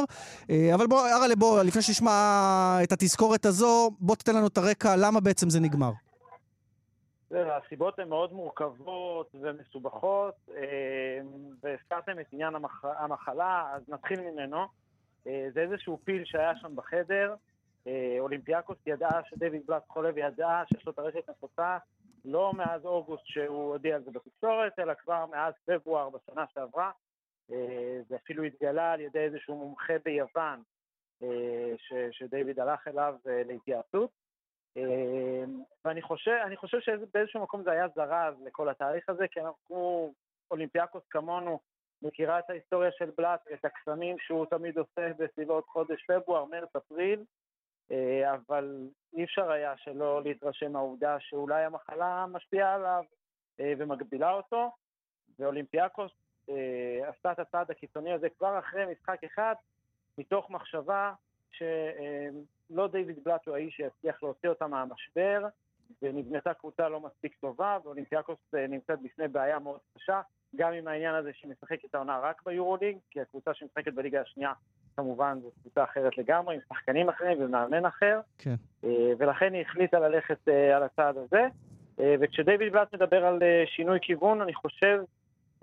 [0.49, 2.11] אה, אבל בוא, אראלה, בוא, לפני שנשמע
[2.83, 5.91] את התזכורת הזו, בוא תתן לנו את הרקע, למה בעצם זה נגמר.
[7.31, 10.49] הסיבות הן מאוד מורכבות ומסובכות,
[11.63, 12.85] והזכרתם את עניין המח...
[12.97, 14.57] המחלה, אז נתחיל ממנו.
[15.23, 17.35] זה איזשהו פיל שהיה שם בחדר.
[18.19, 21.77] אולימפיאקוס ידעה שדייוויד בלאט חולה וידעה שיש לו את הרשת נפוצה,
[22.25, 26.91] לא מאז אוגוסט שהוא הודיע על זה בתקשורת, אלא כבר מאז פברואר בשנה שעברה.
[27.51, 30.63] אה, זה אפילו התגלה על ידי איזשהו מומחה ביוון,
[31.23, 34.09] אה, ש, שדייוויד הלך אליו אה, להתייעצות.
[35.85, 40.13] ואני חושב, חושב שבאיזשהו מקום זה היה זרז לכל התהליך הזה, כי אנחנו,
[40.51, 41.59] אולימפיאקוס כמונו,
[42.01, 47.23] מכירה את ההיסטוריה של בלאט ואת הקסמים שהוא תמיד עושה בסביבות חודש פברואר, מרץ, אפריל,
[48.33, 53.03] אבל אי אפשר היה שלא להתרשם מהעובדה שאולי המחלה משפיעה עליו
[53.59, 54.71] ומגבילה אותו,
[55.39, 56.11] ואולימפיאקוס
[56.49, 59.55] אה, עשתה את הצעד הקיצוני הזה כבר אחרי משחק אחד,
[60.17, 61.13] מתוך מחשבה
[61.51, 65.47] שלא אה, דיוויד בלאט הוא האיש שיצליח להוציא אותה מהמשבר,
[66.01, 70.21] ונבנתה קבוצה לא מספיק טובה, ואולימפיאקוס אה, נמצאת בפני בעיה מאוד קשה,
[70.55, 74.53] גם עם העניין הזה שהיא משחקת העונה רק ביורוליג, כי הקבוצה שמשחקת בליגה השנייה
[74.95, 78.55] כמובן זו קבוצה אחרת לגמרי, עם שחקנים אחרים ומאמן אחר, כן.
[79.17, 81.47] ולכן היא החליטה ללכת על הצעד הזה.
[82.19, 84.99] וכשדייוויד בלאט מדבר על שינוי כיוון, אני חושב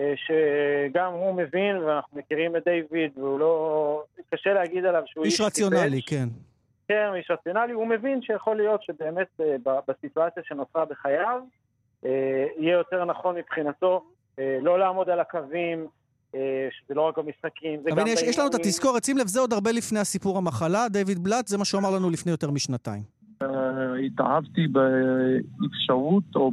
[0.00, 4.04] אה, שגם הוא מבין, ואנחנו מכירים את דיוויד, והוא לא...
[4.30, 6.28] קשה להגיד עליו שהוא איש רציונלי, כן.
[6.88, 9.56] כן, איש רציונלי, הוא מבין שיכול להיות שבאמת אה,
[9.88, 11.40] בסיטואציה שנוצרה בחייו,
[12.04, 14.04] אה, יהיה יותר נכון מבחינתו
[14.38, 15.86] לא לעמוד על הקווים,
[16.70, 18.06] שזה לא רק במשחקים, זה אבל גם...
[18.06, 21.48] יש, יש לנו את התזכורת, שים לב, זה עוד הרבה לפני הסיפור המחלה, דיוויד בלאט,
[21.48, 23.21] זה מה שהוא אמר לנו לפני יותר משנתיים.
[24.06, 26.52] התאהבתי באפשרות או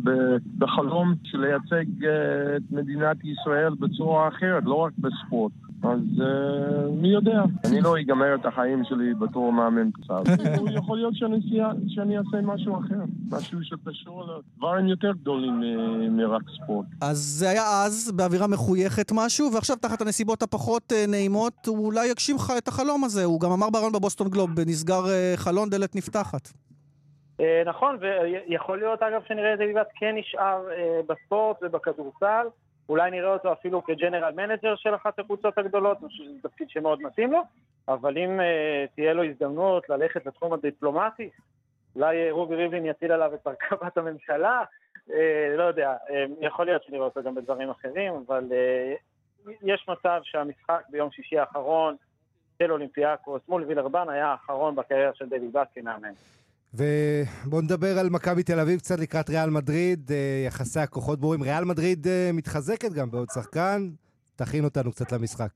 [0.58, 5.52] בחלום של לייצג אה, את מדינת ישראל בצורה אחרת, לא רק בספורט.
[5.84, 10.24] אז uh, מי יודע, אני לא אגמר את החיים שלי בתור מאמן קצת.
[10.78, 11.14] יכול להיות
[11.88, 15.62] שאני, אעשה משהו אחר, משהו שקשור לדברים יותר גדולים
[16.12, 16.86] מרק ספורט.
[17.02, 22.08] אז זה היה אז, באווירה מחויכת משהו, ועכשיו תחת הנסיבות הפחות uh, נעימות, הוא אולי
[22.08, 23.24] יגשים לך את החלום הזה.
[23.24, 25.04] הוא גם אמר ברעיון בבוסטון גלוב, נסגר
[25.36, 26.50] חלון, דלת נפתחת.
[27.40, 32.48] אה, נכון, ויכול להיות אגב שנראה את דיוויד כן נשאר אה, בספורט ובכדורסל,
[32.90, 37.32] אולי נראה אותו אפילו כ general manager של אחת הקבוצות הגדולות, שזה תפקיד שמאוד מתאים
[37.32, 37.42] לו,
[37.88, 41.30] אבל אם אה, תהיה לו הזדמנות ללכת לתחום הדיפלומטי,
[41.96, 44.64] אולי רובי ריבלין יטיל עליו את הרכבת הממשלה,
[45.58, 45.96] לא יודע,
[46.42, 48.44] יכול להיות שנראה אותו גם בדברים אחרים, אבל
[49.64, 51.96] יש מצב שהמשחק ביום שישי האחרון
[52.60, 56.14] של אולימפיאקוס מול וילרבן היה האחרון בקריירה של דיוויד בלאט כמאמן.
[56.74, 61.44] ובואו נדבר על מכבי תל אביב קצת לקראת ריאל מדריד, אה, יחסי הכוחות ברורים.
[61.44, 63.80] ריאל מדריד אה, מתחזקת גם בעוד שחקן,
[64.36, 65.50] תכין אותנו קצת למשחק.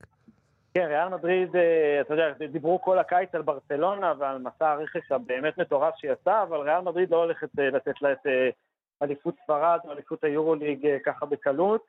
[0.74, 5.58] כן, ריאל מדריד, אה, אתה יודע, דיברו כל הקיץ על ברצלונה ועל מסע הרכש הבאמת
[5.58, 8.26] מטורף שיצא, אבל ריאל מדריד לא הולכת לתת לה את
[9.02, 11.84] אליפות ספרד או אליפות היורוליג ככה בקלות.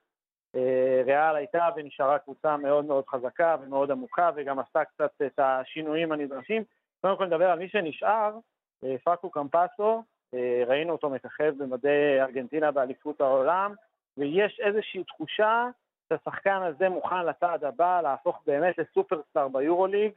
[1.06, 6.64] ריאל הייתה ונשארה קבוצה מאוד מאוד חזקה ומאוד עמוקה, וגם עשתה קצת את השינויים הנדרשים.
[7.02, 8.32] קודם כל נדבר על מי שנשאר,
[9.04, 13.74] פאקו קמפסו, אה, ראינו אותו מככב במדי ארגנטינה באליפות העולם,
[14.18, 15.68] ויש איזושהי תחושה
[16.10, 20.12] שהשחקן הזה מוכן לצעד הבא להפוך באמת לסופרסטאר ביורוליג.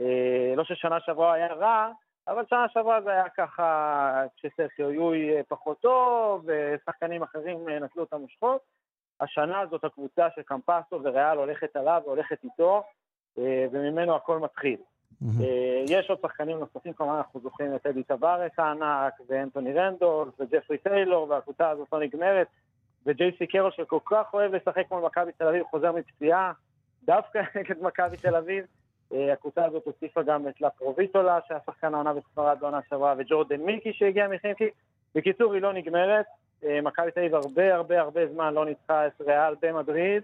[0.00, 1.92] אה, לא ששנה שעברה היה רע,
[2.28, 8.60] אבל שנה שעברה זה היה ככה כשסרחיו יוי פחות טוב, ושחקנים אחרים נטלו את המושכות.
[9.20, 12.82] השנה זאת הקבוצה של קמפסו וריאל הולכת עליו והולכת איתו,
[13.72, 14.76] וממנו הכל מתחיל.
[15.40, 20.78] אה, יש עוד שחקנים נוספים, כמובן אנחנו זוכרים את אדי טווארס הענק, ואנטוני רנדול, וג'פרי
[20.78, 22.46] טיילור, והקבוצה הזאת לא נגמרת,
[23.06, 26.52] וג'ייסי קרול שכל כך אוהב לשחק מול מכבי תל אביב, חוזר מפציעה,
[27.04, 28.64] דווקא נגד מכבי תל אביב.
[29.12, 33.92] אה, הקבוצה הזאת הוסיפה גם את לפרוביטולה, שהיה שחקן העונה בספרד בעונה שעברה, וג'ורדן מיקי
[33.92, 34.68] שהגיע מחימקי.
[35.14, 36.26] בקיצור, היא לא נגמרת.
[36.64, 40.22] אה, מכבי תל אביב הרבה הרבה הרבה זמן לא ניצחה את ריאל במדריד,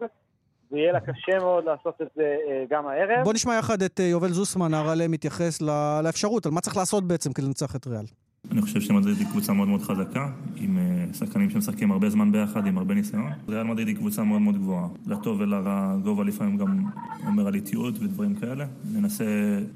[0.73, 3.25] ויהיה לה קשה מאוד לעשות את זה אה, גם הערב.
[3.25, 5.63] בוא נשמע יחד את אה, יובל זוסמן, הרלה מתייחס
[6.03, 8.05] לאפשרות, על מה צריך לעשות בעצם כדי לנצח את ריאל.
[8.53, 12.67] אני חושב שמדריד היא קבוצה מאוד מאוד חזקה, עם אה, שחקנים שמשחקים הרבה זמן ביחד,
[12.67, 13.33] עם הרבה ניסיון.
[13.49, 14.89] ריאל מדריד היא קבוצה מאוד מאוד גבוהה.
[15.07, 16.85] לטוב ולרע, גובה לפעמים גם
[17.27, 18.67] אומר על איטיות ודברים כאלה.
[18.93, 19.25] ננסה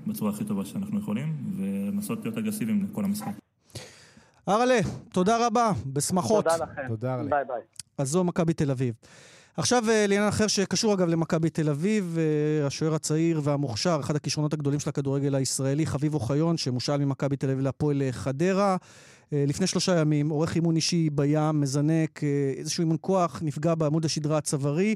[0.06, 3.32] בצורה הכי טובה שאנחנו יכולים, ולנסות להיות אגרסיביים לכל המשחק.
[4.46, 4.80] הרלה,
[5.12, 6.44] תודה רבה, בשמחות.
[6.44, 6.88] תודה לכם.
[6.88, 7.30] תודה, ארלה.
[7.30, 7.60] ביי ביי.
[7.98, 8.94] אז זו מכבי תל אביב.
[9.56, 14.52] עכשיו אה, לעניין אחר שקשור אגב למכבי תל אביב, אה, השוער הצעיר והמוכשר, אחד הכישרונות
[14.52, 18.76] הגדולים של הכדורגל הישראלי, חביב אוחיון, שמושל ממכבי תל אביב להפועל אה, חדרה.
[19.34, 22.20] לפני שלושה ימים, עורך אימון אישי בים, מזנק,
[22.56, 24.94] איזשהו אימון כוח, נפגע בעמוד השדרה הצווארי,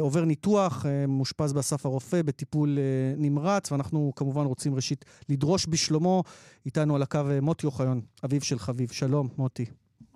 [0.00, 2.78] עובר ניתוח, מאושפז באסף הרופא בטיפול
[3.16, 6.22] נמרץ, ואנחנו כמובן רוצים ראשית לדרוש בשלומו.
[6.66, 8.90] איתנו על הקו מוטי אוחיון, אביו של חביב.
[8.90, 9.64] שלום, מוטי.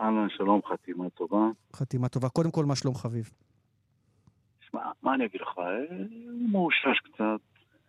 [0.00, 1.48] אהלן, שלום, חתימה טובה.
[1.76, 2.28] חתימה טובה.
[2.28, 3.30] קודם כל, מה שלום חביב?
[4.76, 5.58] שמע, מה אני אגיד לך?
[5.58, 5.84] אה,
[6.40, 7.40] הוא מאושש קצת.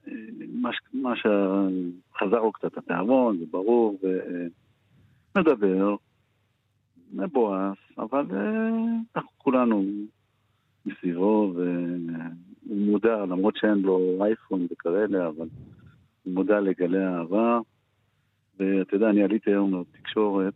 [0.08, 0.14] אה,
[0.54, 4.00] מה מה שחזר לו קצת התיאבון, זה ברור,
[5.36, 5.96] ומדבר,
[7.14, 8.70] מבואס, אבל אה,
[9.16, 9.86] אנחנו כולנו
[10.86, 15.48] מסביבו, והוא מודע, למרות שאין לו אייפון וכאלה, אבל
[16.24, 17.60] הוא מודע לגלי האהבה.
[18.60, 20.54] ואתה יודע, אני עליתי היום לתקשורת.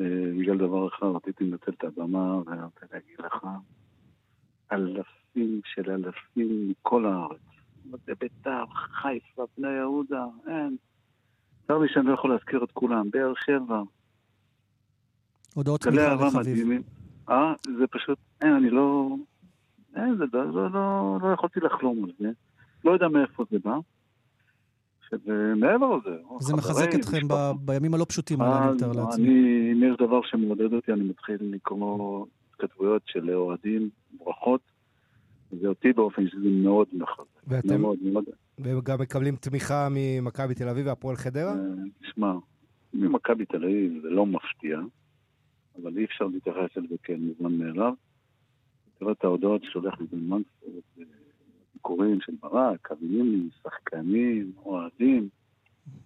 [0.00, 3.46] אה, בגלל דבר אחד, רציתי לנצל את הבמה, ואני רוצה להגיד לך,
[4.72, 7.40] אלפים של אלפים מכל הארץ.
[8.06, 10.76] זה ביתר, חיפה, בני יהודה, אין.
[11.66, 13.82] צר לי שאני לא יכול להזכיר את כולם, באר שבע,
[15.54, 16.68] הודעות תמיכה לחביב.
[17.28, 19.16] אה, זה פשוט, אין, אני לא...
[19.96, 22.30] אין, זה לא, לא, לא, לא יכולתי לחלום על זה.
[22.84, 23.76] לא יודע מאיפה זה בא.
[25.26, 27.28] ומעבר לזה, זה מחזק אתכם.
[27.28, 29.28] ב- בימים הלא פשוטים האלה, אני מתאר לעצמי.
[29.28, 32.26] אני, אם יש דבר שמעודד אותי, אני מתחיל לקרוא
[32.64, 34.60] התכתבויות של אוהדים, ברכות,
[35.60, 37.24] ואותי באופן שזה מאוד מחזק.
[37.46, 38.24] ואתם מאוד מאוד.
[38.58, 41.52] וגם מקבלים תמיכה ממכבי תל אביב והפועל חדרה?
[41.52, 41.58] אה,
[42.02, 42.32] שמע,
[42.94, 44.80] ממכבי תל אביב זה לא מפתיע,
[45.82, 47.92] אבל אי אפשר להתייחס אל זה כמובן מאליו.
[48.98, 51.04] תראה את ההודעות ששולח לי בן מנספורד, אה,
[51.74, 55.28] ביקורים של ברק, קבינים, שחקנים, אוהדים.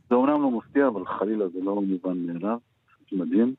[0.09, 2.59] זה אומנם לא מפתיע, אבל חלילה זה לא מובן מאליו.
[3.11, 3.55] זה מדהים.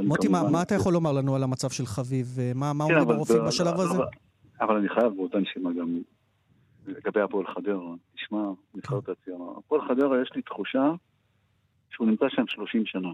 [0.00, 2.26] מוטי, מה- מה אתה יכול לומר לנו על המצב של חביב?
[2.38, 3.94] אה, מה מה כן, אומרים הרופאים בשלב הזה?
[3.96, 4.06] אבל-
[4.60, 5.98] אבל אני חייב באותה נשימה גם
[6.86, 7.94] לגבי הפועל חדרה.
[8.14, 8.42] תשמע,
[8.74, 9.44] נבחרת הציונה.
[9.58, 10.92] הפועל חדרה, יש לי תחושה
[11.90, 13.08] שהוא נמצא שם 30 שנה.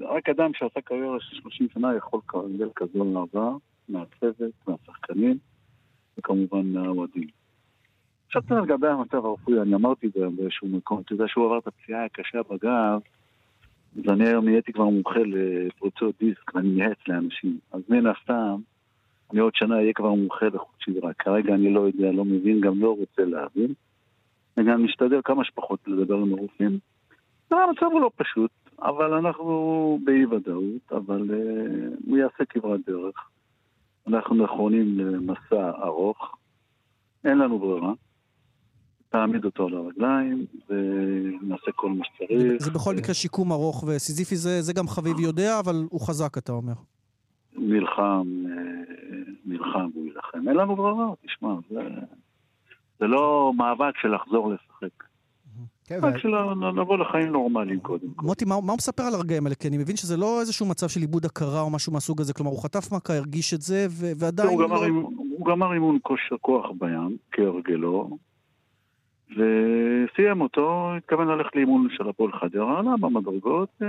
[0.00, 3.50] רק אדם שעשה קריירה של 30 שנה יכול לקבל כזו אהבה
[3.88, 5.38] מהצוות, מהשחקנים,
[6.18, 7.28] וכמובן מהאוהדים.
[8.26, 12.38] עכשיו לגבי המצב הרפואי, אני אמרתי באיזשהו מקום, אתה יודע שהוא עבר את הפציעה הקשה
[12.50, 13.00] בגב,
[13.98, 17.58] אז אני היום נהייתי כבר מומחה לפרוצות דיסק, ואני מייעץ לאנשים.
[17.72, 18.56] אז מן הסתם,
[19.32, 21.12] אני עוד שנה אהיה כבר מומחה לחוט שדרה.
[21.12, 23.74] כרגע אני לא יודע, לא מבין, גם לא רוצה להבין.
[24.58, 26.78] אני גם משתדל כמה שפחות לדבר עם הרופאים.
[27.50, 28.50] לא, המצב הוא לא פשוט,
[28.82, 33.28] אבל אנחנו באי ודאות, אבל uh, הוא יעשה כברת דרך.
[34.08, 36.36] אנחנו נכונים למסע ארוך,
[37.24, 37.92] אין לנו ברירה.
[39.16, 42.62] תעמיד אותו על הרגליים ונעשה כל מה שצריך.
[42.62, 46.52] זה בכל מקרה שיקום ארוך וסיזיפי, זה זה גם חביב יודע, אבל הוא חזק, אתה
[46.52, 46.72] אומר.
[47.56, 48.54] נלחם, אה,
[49.46, 50.48] נלחם והוא יילחם.
[50.48, 51.80] אין לנו ברירה, תשמע, זה,
[53.00, 55.04] זה לא מאבק של לחזור לשחק.
[55.88, 56.28] כן, רק של
[56.80, 58.26] לבוא לחיים נורמליים קודם כל.
[58.26, 59.54] מוטי, מה הוא מספר על הרגעים האלה?
[59.54, 62.34] כי אני מבין שזה לא איזשהו מצב של איבוד הכרה או משהו מהסוג הזה.
[62.34, 64.86] כלומר, הוא חטף מכה, הרגיש את זה, ועדיין לא...
[65.38, 68.18] הוא גמר אימון כושר כוח בים, כהרגלו,
[69.30, 73.88] וסיים אותו, התכוון ללכת לאימון של הפועל חדרה, עלה במדרגות, אה,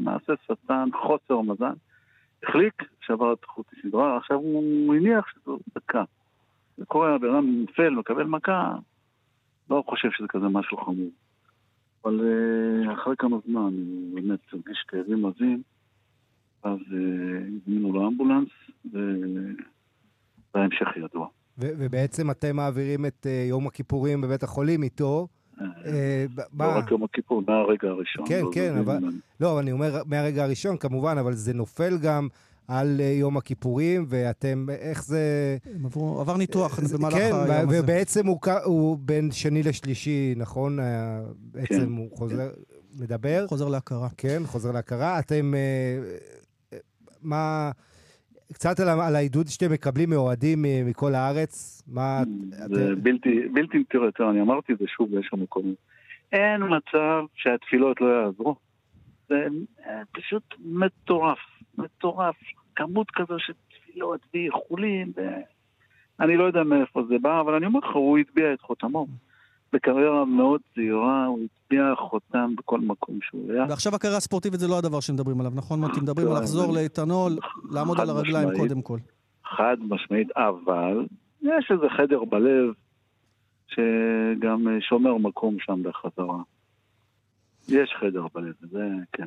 [0.00, 1.74] מעשה שטן, חוסר מזל,
[2.42, 6.04] החליק, שבר את חוט השדרה, עכשיו הוא הניח שזו דקה.
[6.76, 8.74] זה קורה, הבן אדם נופל, מקבל מכה,
[9.70, 11.10] לא חושב שזה כזה משהו חמור.
[12.04, 15.62] אבל אה, אחרי כמה זמן הוא באמת הרגיש כאבים עזים,
[16.62, 18.48] אז אה, הזמינו לו אמבולנס,
[20.54, 21.28] וההמשך ידוע.
[21.60, 25.28] ובעצם אתם מעבירים את אה, יום הכיפורים בבית החולים איתו.
[25.60, 26.24] אה,
[26.58, 26.64] לא?
[26.64, 28.24] רק יום הכיפור, מהרגע הראשון.
[28.28, 28.98] כן, לא כן, זה אבל-.
[29.40, 32.28] לא, אני אומר מהרגע הראשון כמובן, אבל זה נופל גם
[32.68, 35.56] על אה, יום הכיפורים, ואתם, איך זה...
[35.84, 37.80] עברו, עבר ניתוח זה- במהלך כן, היום הזה.
[37.82, 40.78] ובעצם הוא, בין שני לשלישי, נכון?
[41.52, 41.92] בעצם כן.
[41.96, 42.50] הוא חוזר,
[43.00, 43.46] מדבר.
[43.48, 44.08] חוזר להכרה.
[44.16, 45.18] כן, חוזר להכרה.
[45.18, 45.54] אתם,
[47.22, 47.70] מה...
[48.52, 51.82] קצת על, על העידוד שאתם מקבלים מאוהדים אה, מכל הארץ.
[51.92, 52.22] מה...
[52.50, 55.74] זה אתם- בלתי, בלתי, תראה, תראה, אני אמרתי את זה שוב באיזשהו מקום.
[56.32, 58.56] אין מצב שהתפילות לא יעזרו.
[59.28, 59.46] זה
[59.86, 61.38] אה, פשוט מטורף,
[61.78, 62.36] מטורף.
[62.76, 65.20] כמות כזו של תפילות ואיחולים, ו...
[66.20, 69.06] אני לא יודע מאיפה זה בא, אבל אני אומר לך, הוא הטביע את חותמו.
[69.72, 73.64] בקריירה מאוד צעירה, הוא הטביע חותם בכל מקום שהוא היה.
[73.68, 76.00] ועכשיו הכרה הספורטיבית זה לא הדבר שמדברים עליו, נכון מוטי?
[76.00, 77.28] מדברים על לחזור אני- לאיתנו,
[77.70, 78.68] לעמוד על הרגליים משמעית.
[78.68, 78.98] קודם כל.
[79.56, 81.06] חד משמעית, אבל
[81.42, 82.72] יש איזה חדר בלב
[83.68, 86.38] שגם אה, שומר מקום שם בחזרה.
[87.68, 89.26] יש חדר בלב, זה כן.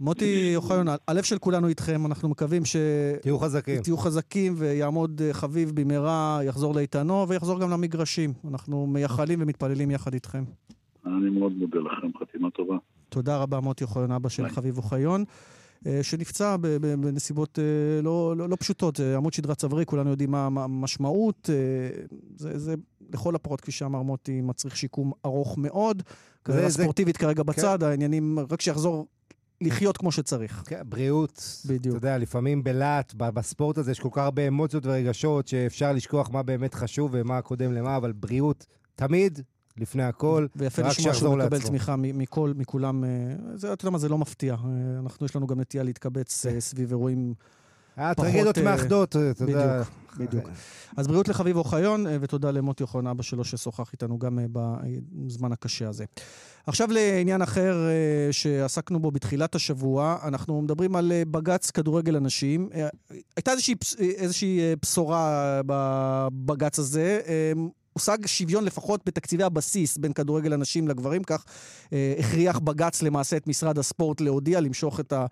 [0.00, 2.76] מוטי אוחיון, הלב של כולנו איתכם, אנחנו מקווים ש...
[3.22, 3.82] תהיו חזקים.
[3.82, 8.32] תהיו חזקים ויעמוד אה, חביב במהרה, יחזור לאיתנו ויחזור גם למגרשים.
[8.50, 10.44] אנחנו מייחלים ומתפללים יחד איתכם.
[11.06, 12.76] אני מאוד מודה לכם, חתימה טובה.
[13.08, 14.48] תודה רבה, מוטי אוחיון, אבא של.
[14.48, 15.24] חביב אוחיון,
[15.86, 17.64] אה, שנפצע ב- ב- בנסיבות אה,
[18.02, 18.96] לא, לא, לא פשוטות.
[18.96, 21.50] זה עמוד שדרה צווארי, כולנו יודעים מה מה המשמעות.
[22.36, 22.74] זה, זה
[23.12, 26.02] לכל הפחות, כפי שאמר מוטי, מצריך שיקום ארוך מאוד.
[26.42, 29.06] קריירה זה- ספורטיבית כרגע בצד, העניינים, רק שיחזור
[29.60, 30.62] לחיות כמו שצריך.
[30.66, 31.96] כן, בריאות, בדיוק.
[31.96, 36.42] אתה יודע, לפעמים בלהט, בספורט הזה יש כל כך הרבה אמוציות ורגשות שאפשר לשכוח מה
[36.42, 39.40] באמת חשוב ומה קודם למה, אבל בריאות תמיד
[39.76, 40.46] לפני הכל.
[40.56, 41.68] ויפה לשמוע שהוא מקבל לעצמו.
[41.68, 43.04] תמיכה מכל, מכולם.
[43.04, 43.08] אה,
[43.54, 44.54] זה, אתה יודע מה, זה לא מפתיע.
[44.54, 47.34] אה, אנחנו, יש לנו גם נטייה להתקבץ אה, סביב אירועים
[47.98, 49.82] היה פחות, טרגדיות אה, מאחדות, אתה יודע.
[50.18, 50.44] בדיוק.
[50.96, 54.44] אז בריאות לחביב אוחיון, אה, ותודה למוטי אוחיון, אבא שלו, ששוחח איתנו גם אה,
[55.12, 56.04] בזמן הקשה הזה.
[56.66, 62.68] עכשיו לעניין אחר אה, שעסקנו בו בתחילת השבוע, אנחנו מדברים על אה, בג"ץ כדורגל הנשים.
[62.74, 62.88] אה,
[63.36, 67.20] הייתה איזושהי, אה, איזושהי אה, בשורה בבג"ץ הזה.
[67.26, 67.52] אה,
[67.92, 71.44] הושג שוויון לפחות בתקציבי הבסיס בין כדורגל הנשים לגברים, כך
[71.92, 75.26] אה, הכריח בג"ץ למעשה את משרד הספורט להודיע, למשוך את ה...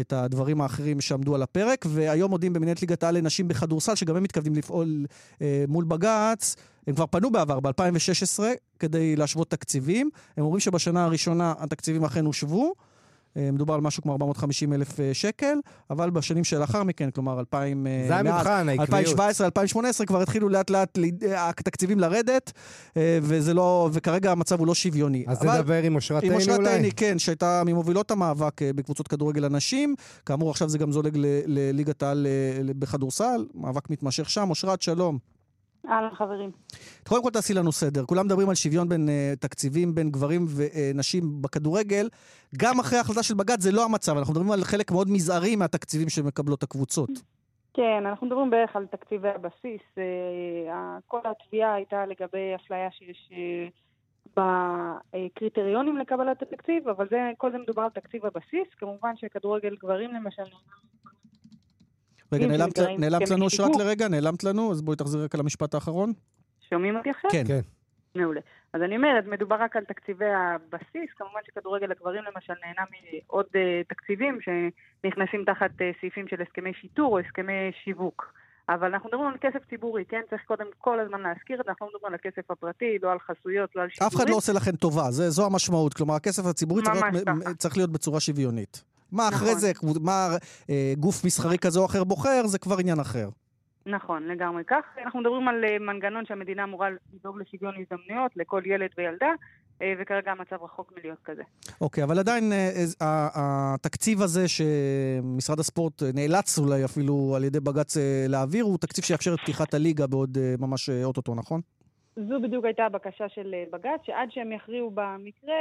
[0.00, 4.22] את הדברים האחרים שעמדו על הפרק, והיום מודיעים במנהלת ליגת העל לנשים בכדורסל, שגם הם
[4.22, 5.06] מתכוונים לפעול
[5.42, 6.56] אה, מול בג"ץ.
[6.86, 8.42] הם כבר פנו בעבר, ב-2016,
[8.78, 10.10] כדי להשוות תקציבים.
[10.36, 12.74] הם אומרים שבשנה הראשונה התקציבים אכן הושבו.
[13.36, 15.54] אה, מדובר על משהו כמו 450 אלף אה, שקל,
[15.90, 17.86] אבל בשנים שלאחר מכן, כלומר 2000...
[17.86, 18.80] אה, זה המבחן, מעט- העקביות.
[18.80, 20.98] 2017, 2018, כבר התחילו לאט לאט
[21.36, 22.52] התקציבים לרדת,
[23.22, 25.24] וזה לא, וכרגע המצב הוא לא שוויוני.
[25.28, 26.72] אז אבל- נדבר עם אושרת עם עיני אושרת אולי?
[26.74, 29.94] עיני, כן, שהייתה ממובילות המאבק בקבוצות כדורגל הנשים.
[30.26, 31.12] כאמור, עכשיו זה גם זולג
[31.46, 32.26] לליגת העל
[32.78, 34.50] בכדורסל, מאבק מתמשך שם.
[34.50, 35.18] אושרת, שלום.
[35.88, 36.50] אהלן חברים.
[37.08, 38.04] קודם כל תעשי לנו סדר.
[38.04, 42.08] כולם מדברים על שוויון בין uh, תקציבים בין גברים ונשים בכדורגל.
[42.56, 46.08] גם אחרי ההחלטה של בג"ץ זה לא המצב, אנחנו מדברים על חלק מאוד מזערי מהתקציבים
[46.08, 47.10] שמקבלות הקבוצות.
[47.74, 49.80] כן, אנחנו מדברים בערך על תקציבי הבסיס.
[49.98, 53.68] אה, כל התביעה הייתה לגבי אפליה שיש אה,
[54.36, 58.68] בקריטריונים לקבלת התקציב, אבל זה, כל זה מדובר על תקציב הבסיס.
[58.78, 60.42] כמובן שכדורגל גברים למשל,
[62.32, 63.76] רגע, נעלמת, נעלמת לנו אושרת.
[63.76, 64.08] לרגע?
[64.08, 64.72] נעלמת לנו?
[64.72, 66.12] אז בואי תחזרי רק על המשפט האחרון.
[66.70, 67.30] שומעים אותי עכשיו?
[67.30, 67.44] כן.
[67.46, 67.60] כן.
[68.14, 68.40] מעולה.
[68.72, 73.88] אז אני אומרת, מדובר רק על תקציבי הבסיס, כמובן שכדורגל הגברים למשל נהנה מעוד uh,
[73.88, 78.32] תקציבים שנכנסים תחת uh, סעיפים של הסכמי שיטור או הסכמי שיווק.
[78.68, 80.20] אבל אנחנו מדברים על כסף ציבורי, כן?
[80.30, 83.18] צריך קודם כל הזמן להזכיר את זה, אנחנו לא מדברים על הכסף הפרטי, לא על
[83.18, 84.08] חסויות, לא על שידורים.
[84.08, 85.94] אף אחד לא עושה לכם טובה, זה, זו המשמעות.
[85.94, 87.28] כלומר, הכסף הציבורי צריך להיות.
[87.58, 88.84] צריך להיות בצורה שוויונית.
[89.12, 89.60] מה אחרי נכון.
[89.60, 90.36] זה, מה
[90.70, 93.28] אה, גוף מסחרי כזה או אחר בוחר, זה כבר עניין אחר.
[93.86, 94.84] נכון, לגמרי כך.
[95.04, 99.30] אנחנו מדברים על אה, מנגנון שהמדינה אמורה לדאוג לשוויון הזדמנויות לכל ילד וילדה,
[99.82, 101.42] אה, וכרגע המצב רחוק מלהיות כזה.
[101.80, 107.96] אוקיי, אבל עדיין אה, התקציב הזה שמשרד הספורט נאלץ אולי אפילו על ידי בג"ץ
[108.28, 111.60] להעביר, הוא תקציב שיאפשר את פתיחת הליגה בעוד ממש אוטוטו, נכון?
[112.16, 115.54] זו בדיוק הייתה הבקשה של בג"ץ, שעד שהם יכריעו במקרה,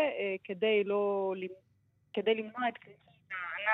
[0.44, 1.34] כדי לא...
[2.14, 3.74] כדי למנוע את קריסת אה,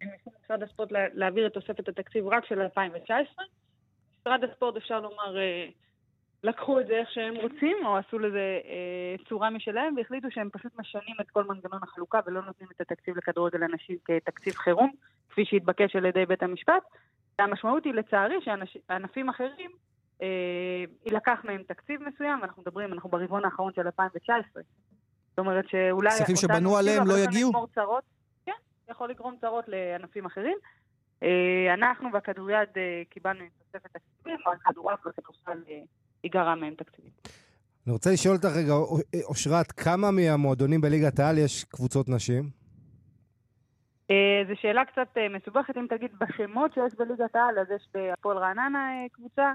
[0.00, 3.44] הם ניסו משרד הספורט לה- להעביר את תוספת התקציב רק של 2019.
[4.20, 5.68] משרד הספורט, אפשר לומר, אה,
[6.44, 10.72] לקחו את זה איך שהם רוצים, או עשו לזה אה, צורה משלהם, והחליטו שהם פשוט
[10.78, 14.92] משנים את כל מנגנון החלוקה ולא נותנים את התקציב לכדורגל הנשים כתקציב חירום,
[15.30, 16.82] כפי שהתבקש על ידי בית המשפט.
[17.38, 19.70] והמשמעות היא לצערי שענפים אחרים,
[21.06, 24.62] יילקח מהם תקציב מסוים, ואנחנו מדברים, אנחנו ברבעון האחרון של 2019.
[25.34, 26.10] זאת אומרת שאולי...
[26.10, 27.52] כספים שבנו עליהם לא יגיעו?
[27.74, 28.04] צרות,
[28.46, 28.52] כן,
[28.90, 30.56] יכול לגרום צרות לענפים אחרים.
[31.22, 35.80] אה, אנחנו בכדוריד אה, קיבלנו עם תוספת תקציבים, אבל כדורעף וכדורסל אה,
[36.24, 37.10] ייגרע מהם תקציבים.
[37.86, 38.72] אני רוצה לשאול אותך רגע,
[39.24, 42.50] אושרת, כמה מהמועדונים בליגת העל יש קבוצות נשים?
[44.48, 49.52] זו שאלה קצת מסובכת, אם תגיד בשמות שיש בליגת העל, אז יש בהפועל רעננה קבוצה,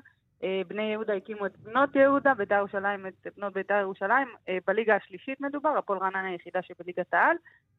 [0.68, 4.28] בני יהודה הקימו את בנות יהודה, בית"ר ירושלים את בנות בית"ר ירושלים.
[4.50, 7.36] אה, בליגה השלישית מדובר, הפועל רעננה היחידה שבליגת העל,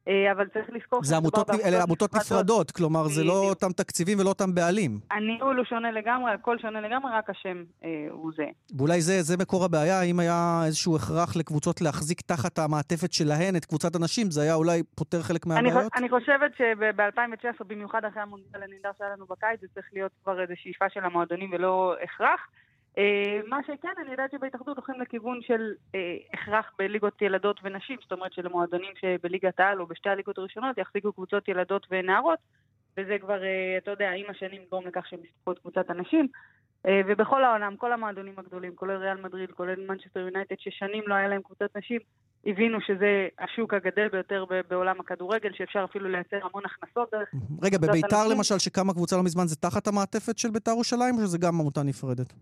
[0.08, 3.48] אה, אבל צריך לזכור זה עמותות, אלה עמותות נפרדות, כלומר זה לא.
[3.48, 5.00] אותם תקציבים ולא אותם בעלים.
[5.10, 8.44] הניהול הוא שונה לגמרי, הכל שונה לגמרי, רק השם אה, הוא זה.
[8.78, 13.64] ואולי זה, זה מקור הבעיה, אם היה איזשהו הכרח לקבוצות להחזיק תחת המעטפת שלהן את
[13.64, 15.92] קבוצת הנשים, זה היה אולי פותר חלק מהבעיות?
[15.96, 20.52] אני חושבת שב-2019, במיוחד אחרי המונדיאל הנהדר שהיה לנו בקיץ, זה צריך להיות כבר איזו
[20.56, 22.40] שאיפה של המועדונים ולא הכרח.
[22.98, 28.12] אה, מה שכן, אני יודעת שבהתאחדות הולכים לכיוון של אה, הכרח בליגות ילדות ונשים, זאת
[28.12, 32.38] אומרת שלמועדונים שבליגת העל או בשתי הליגות הראשונות יחזיקו קבוצות ילדות ונערות,
[32.96, 36.28] וזה כבר, אה, אתה יודע, עם השנים יגרום לכך שהן יספקו את קבוצת הנשים.
[37.08, 41.42] ובכל העולם, כל המועדונים הגדולים, כולל ריאל מדריד, כולל מנצ'סטר יונייטד, ששנים לא היה להם
[41.42, 42.00] קבוצת נשים,
[42.46, 47.28] הבינו שזה השוק הגדל ביותר בעולם הכדורגל, שאפשר אפילו לייצר המון הכנסות דרך...
[47.62, 48.28] רגע, בביתר.
[48.30, 51.82] למשל, שקמה קבוצה לא מזמן, זה תחת המעטפת של ביתר ירושלים, או שזה גם עמותה
[51.82, 52.32] נפרדת?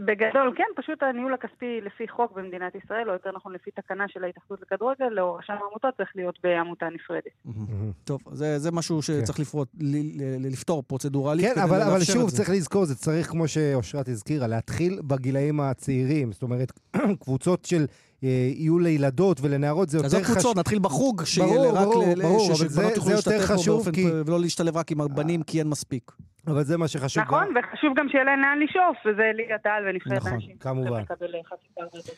[0.00, 4.24] בגדול, כן, פשוט הניהול הכספי לפי חוק במדינת ישראל, או יותר נכון לפי תקנה של
[4.24, 7.56] ההתאחדות לכדורגל, או רשם העמותות צריך להיות בעמותה נפרדת.
[8.04, 12.30] טוב, זה, זה משהו שצריך לפרוט, ל, ל, לפתור פרוצדורלית כן, אבל, אבל שוב.
[12.30, 16.32] צריך לזכור, זה צריך, כמו שאושרת הזכירה, להתחיל בגילאים הצעירים.
[16.32, 16.72] זאת אומרת,
[17.24, 17.86] קבוצות של
[18.24, 20.34] אה, יהיו לילדות ולנערות, זה יותר עזוב חשוב.
[20.34, 23.82] קבוצות, נתחיל בחוג, שיהיה רק ברור, ל- ברור, ש- אבל זה- שבנות יוכלו להשתתף בו
[24.26, 26.12] ולא להשתלב רק עם הבנים, כי אין מספיק.
[26.46, 30.16] אבל זה מה שחשוב נכון, וחשוב גם שיהיה להם לאן לשאוף, וזה ליגת העל ונבחרת
[30.16, 30.38] נכון.
[30.60, 30.86] כמובן.
[30.86, 31.14] הרבה יותר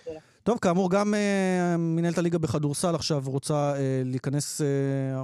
[0.04, 0.20] גדולה.
[0.42, 4.66] טוב, כאמור, גם אה, מנהלת הליגה בכדורסל עכשיו רוצה אה, להיכנס, אה,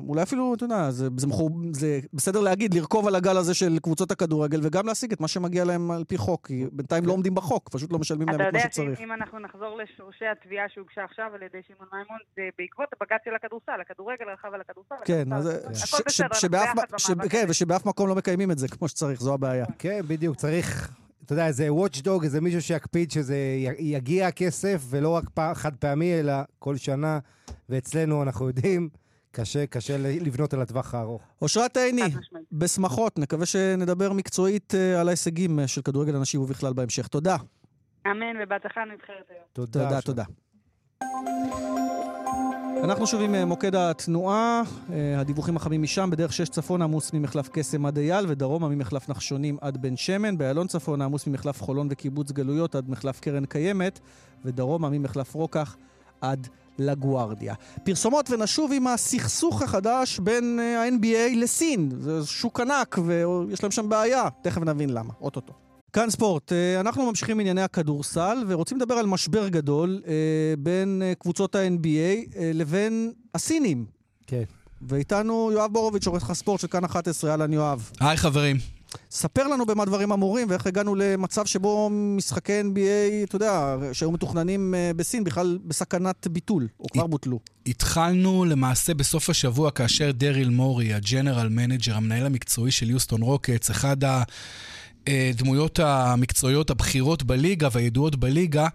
[0.08, 3.78] אולי אפילו, אתה יודע, זה, זה, מחור, זה בסדר להגיד, לרכוב על הגל הזה של
[3.82, 7.34] קבוצות הכדורגל, וגם להשיג את מה שמגיע להם על פי חוק, כי בינתיים לא עומדים
[7.34, 8.98] בחוק, פשוט לא משלמים להם אתה את מה יודע שצריך.
[8.98, 13.34] שאם אנחנו נחזור לשורשי התביעה שהוגשה עכשיו על ידי שמעון מימון, זה בעקבות הבג"ץ של
[13.34, 14.94] הכדורסל, הכדורגל רכב על הכדורסל.
[15.04, 17.46] כן, הכדורסל, ש- ש- שבאף ש- כן.
[17.48, 19.66] ושבאף מקום לא מקיימים את זה כמו שצריך, זו הבעיה.
[19.78, 20.90] כן, בדיוק, צריך,
[21.24, 25.76] אתה יודע, איזה watchdog, איזה מישהו שיקפיד שזה י- יגיע הכסף, ולא רק פע- חד
[25.76, 27.18] פעמי, אלא כל שנה,
[27.68, 28.88] ואצלנו, אנחנו יודעים,
[29.30, 31.22] קשה, קשה לבנות על הטווח הארוך.
[31.42, 32.02] אושרת עיני,
[32.52, 37.06] בשמחות, נקווה שנדבר מקצועית אה, על ההישגים אה, של כדורגל הנשים ובכלל בהמשך.
[37.06, 37.36] תודה.
[38.06, 39.42] אמן ובהצלחה לנבחרת היום.
[39.52, 40.24] תודה, תודה.
[42.84, 47.48] אנחנו שוב עם אה, מוקד התנועה, אה, הדיווחים החמים משם, בדרך 6 צפון עמוס ממחלף
[47.52, 52.32] קסם עד אייל, ודרומה ממחלף נחשונים עד בן שמן, באיילון צפון עמוס ממחלף חולון וקיבוץ
[52.32, 54.00] גלויות עד מחלף קרן קיימת,
[54.44, 55.76] ודרומה ממחלף רוקח
[56.20, 57.54] עד לגוארדיה.
[57.84, 61.90] פרסומות ונשוב עם הסכסוך החדש בין אה, ה-NBA לסין.
[62.00, 65.67] זה שוק ענק ויש להם שם בעיה, תכף נבין למה, אוטוטו.
[65.92, 70.12] כאן ספורט, אה, אנחנו ממשיכים עם ענייני הכדורסל ורוצים לדבר על משבר גדול אה,
[70.58, 73.84] בין אה, קבוצות ה-NBA לבין הסינים.
[74.26, 74.42] כן.
[74.82, 77.90] ואיתנו יואב בורוביץ', עורך הספורט של כאן 11, אהלן יואב.
[78.00, 78.56] היי חברים.
[79.10, 84.74] ספר לנו במה דברים אמורים ואיך הגענו למצב שבו משחקי NBA, אתה יודע, שהיו מתוכננים
[84.96, 87.40] בסין, בכלל בסכנת ביטול, או כבר בוטלו.
[87.66, 93.70] התחלנו למעשה בסוף השבוע כאשר דריל מורי, ה general manager, המנהל המקצועי של יוסטון רוקטס,
[93.70, 93.96] אחד
[95.08, 98.66] הדמויות המקצועיות הבכירות בליגה והידועות בליגה,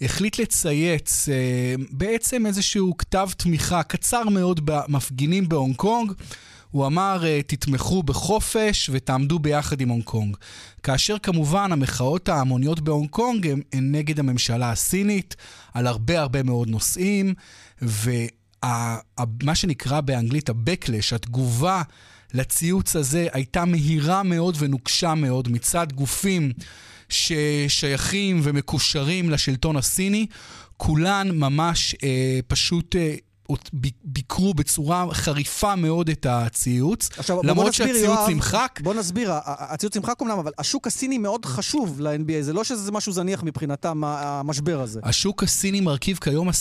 [0.00, 6.12] החליט לצייץ אה, בעצם איזשהו כתב תמיכה קצר מאוד במפגינים בהונג קונג.
[6.70, 10.36] הוא אמר, אה, תתמכו בחופש ותעמדו ביחד עם הונג קונג.
[10.82, 15.36] כאשר כמובן המחאות ההמוניות בהונג קונג הן, הן נגד הממשלה הסינית
[15.74, 17.34] על הרבה הרבה מאוד נושאים,
[17.82, 21.82] ומה שנקרא באנגלית ה-Backlash, התגובה
[22.34, 26.52] לציוץ הזה הייתה מהירה מאוד ונוקשה מאוד מצד גופים
[27.08, 30.26] ששייכים ומקושרים לשלטון הסיני.
[30.76, 32.96] כולן ממש אה, פשוט...
[32.96, 33.14] אה,
[34.04, 38.80] ביקרו בצורה חריפה מאוד את הציוץ, עכשיו, למרות נסביר, שהציוץ יואב, נמחק.
[38.82, 43.12] בוא נסביר, הציוץ נמחק אומנם, אבל השוק הסיני מאוד חשוב ל-NBA, זה לא שזה משהו
[43.12, 45.00] זניח מבחינתם, המשבר הזה.
[45.02, 46.52] השוק הסיני מרכיב כיום 10%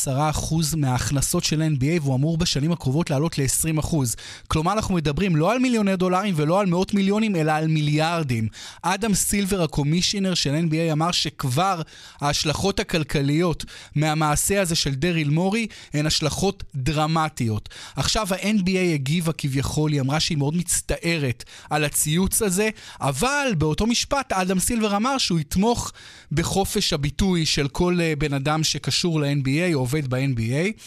[0.77, 3.95] מההכנסות של NBA, והוא אמור בשנים הקרובות לעלות ל-20%.
[4.47, 8.47] כלומר, אנחנו מדברים לא על מיליוני דולרים ולא על מאות מיליונים, אלא על מיליארדים.
[8.81, 11.81] אדם סילבר, הקומישיונר של NBA, אמר שכבר
[12.21, 13.65] ההשלכות הכלכליות
[13.95, 17.69] מהמעשה הזה של דריל מורי הן השלכות דרמטיות.
[17.95, 22.69] עכשיו ה-NBA הגיבה כביכול, היא אמרה שהיא מאוד מצטערת על הציוץ הזה,
[23.01, 25.91] אבל באותו משפט אדם סילבר אמר שהוא יתמוך
[26.32, 30.82] בחופש הביטוי של כל uh, בן אדם שקשור ל-NBA או עובד ב-NBA.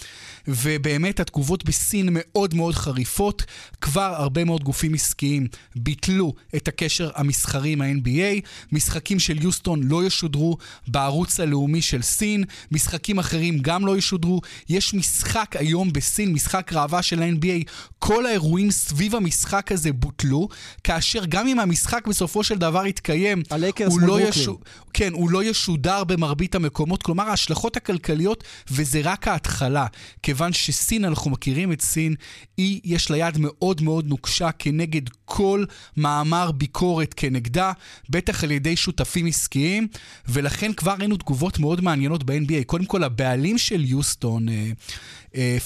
[0.48, 3.42] ובאמת התגובות בסין מאוד מאוד חריפות.
[3.80, 8.46] כבר הרבה מאוד גופים עסקיים ביטלו את הקשר המסחרי עם ה-NBA.
[8.72, 12.44] משחקים של יוסטון לא ישודרו בערוץ הלאומי של סין.
[12.72, 14.40] משחקים אחרים גם לא ישודרו.
[14.68, 20.48] יש משחק היום בסין, משחק ראווה של ה-NBA, כל האירועים סביב המשחק הזה בוטלו,
[20.84, 23.42] כאשר גם אם המשחק בסופו של דבר יתקיים,
[23.86, 24.58] הוא לא, ישו...
[24.92, 29.86] כן, הוא לא ישודר במרבית המקומות, כלומר ההשלכות הכלכליות, וזה רק ההתחלה,
[30.32, 32.14] כיוון שסין, אנחנו מכירים את סין,
[32.56, 35.64] היא, יש לה יד מאוד מאוד נוקשה כנגד כל
[35.96, 37.72] מאמר ביקורת כנגדה,
[38.10, 39.88] בטח על ידי שותפים עסקיים,
[40.28, 42.64] ולכן כבר ראינו תגובות מאוד מעניינות ב-NBA.
[42.66, 44.70] קודם כל, הבעלים של יוסטון, אה,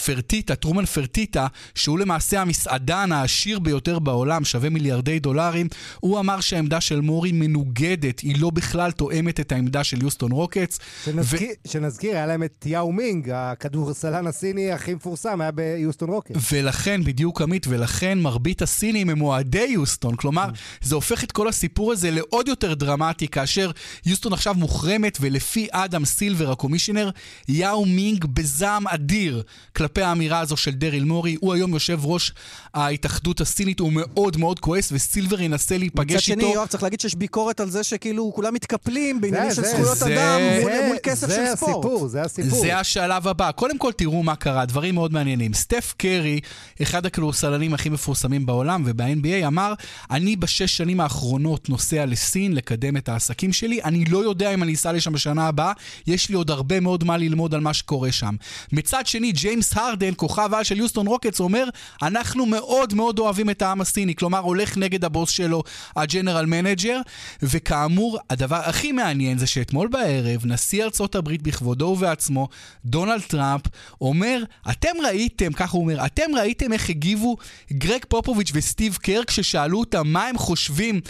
[0.05, 5.69] פרטיטה, טרומן פרטיטה, שהוא למעשה המסעדן העשיר ביותר בעולם, שווה מיליארדי דולרים,
[6.01, 10.79] הוא אמר שהעמדה של מורי מנוגדת, היא לא בכלל תואמת את העמדה של יוסטון רוקטס.
[11.05, 11.69] שנזכיר, ו...
[11.69, 16.53] שנזכיר, היה להם את יאו מינג, הכדורסלן הסיני הכי מפורסם, היה ביוסטון רוקטס.
[16.53, 20.17] ולכן, בדיוק עמית, ולכן מרבית הסינים הם אוהדי יוסטון.
[20.17, 20.49] כלומר,
[20.81, 23.71] זה הופך את כל הסיפור הזה לעוד יותר דרמטי, כאשר
[24.07, 27.11] יוסטון עכשיו מוחרמת, ולפי אדם סילבר, ה commissioner,
[27.49, 29.43] יאו מינג בזעם אדיר
[29.77, 31.37] כלפי האמירה הזו של דריל מורי.
[31.41, 32.33] הוא היום יושב ראש
[32.75, 36.39] ההתאחדות הסינית, הוא מאוד מאוד כועס, וסילבר ינסה להיפגש איתו.
[36.39, 40.03] מצד שני, יואב, צריך להגיד שיש ביקורת על זה שכאילו כולם מתקפלים בעניינים של זכויות
[40.03, 41.85] אדם מול, מול כסף של ספורט.
[41.85, 42.61] הסיפור, זה הסיפור.
[42.61, 43.51] זה השלב הבא.
[43.51, 45.55] קודם כל, תראו מה קרה, דברים מאוד מעניינים.
[45.55, 46.41] סטף קרי,
[46.83, 49.75] אחד הכדורסלנים הכי מפורסמים בעולם וב-NBA, אמר,
[50.11, 54.75] אני בשש שנים האחרונות נוסע לסין לקדם את העסקים שלי, אני לא יודע אם אני
[54.75, 55.73] אסע לשם בשנה הבאה,
[56.07, 58.35] יש לי עוד הרבה מאוד מה ללמוד על מה שקורה שם.
[58.73, 61.69] מצד שני, ג'יימס הרדן, כוכב על של יוסטון רוקטס, אומר,
[62.03, 65.63] אנחנו מאוד מאוד אוהבים את העם הסיני, כלומר הולך נגד הבוס שלו,
[65.97, 67.01] ה general manager,
[67.43, 72.49] וכאמור, הדבר הכי מעניין זה שאתמול בערב, נשיא ארצות הברית בכבודו ובעצמו,
[72.85, 73.63] דונלד טראמפ,
[74.01, 77.37] אומר, אתם ראיתם, ככה הוא אומר, אתם ראיתם איך הגיבו
[77.73, 81.01] גרג פופוביץ' וסטיב קר כששאלו אותם מה הם חושבים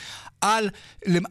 [0.41, 0.68] על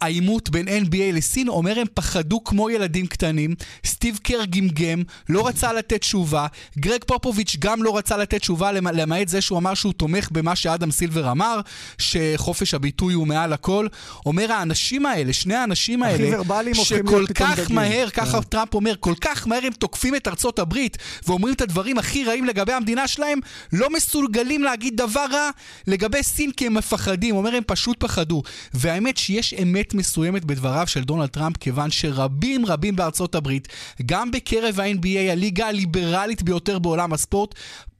[0.02, 5.74] העימות בין NBA לסין, אומר הם פחדו כמו ילדים קטנים, סטיב קר גמגם, לא רצה
[5.74, 6.48] לתת תשובה,
[6.78, 10.92] גרג פופוביץ' גם לא רצה לתת תשובה, למעט זה שהוא אמר שהוא תומך במה שאדם
[10.92, 11.60] סילבר אמר,
[11.98, 13.88] שחופש הביטוי הוא מעל הכל.
[14.26, 16.44] אומר האנשים האלה, שני האנשים האלה,
[16.74, 18.50] שכל כך מהר, ככה כן.
[18.50, 20.98] טראמפ אומר, כל כך מהר הם תוקפים את ארצות הברית
[21.28, 23.40] ואומרים את הדברים הכי רעים לגבי המדינה שלהם,
[23.74, 25.50] לא מסוגלים להגיד דבר רע
[25.88, 27.36] לגבי סין כי הם מפחדים.
[27.36, 28.44] אומר הם פשוט פחדו.
[28.96, 33.68] והאמת שיש אמת מסוימת בדבריו של דונלד טראמפ, כיוון שרבים רבים בארצות הברית,
[34.06, 37.56] גם בקרב ה-NBA, הליגה הליברלית ביותר בעולם הספורט,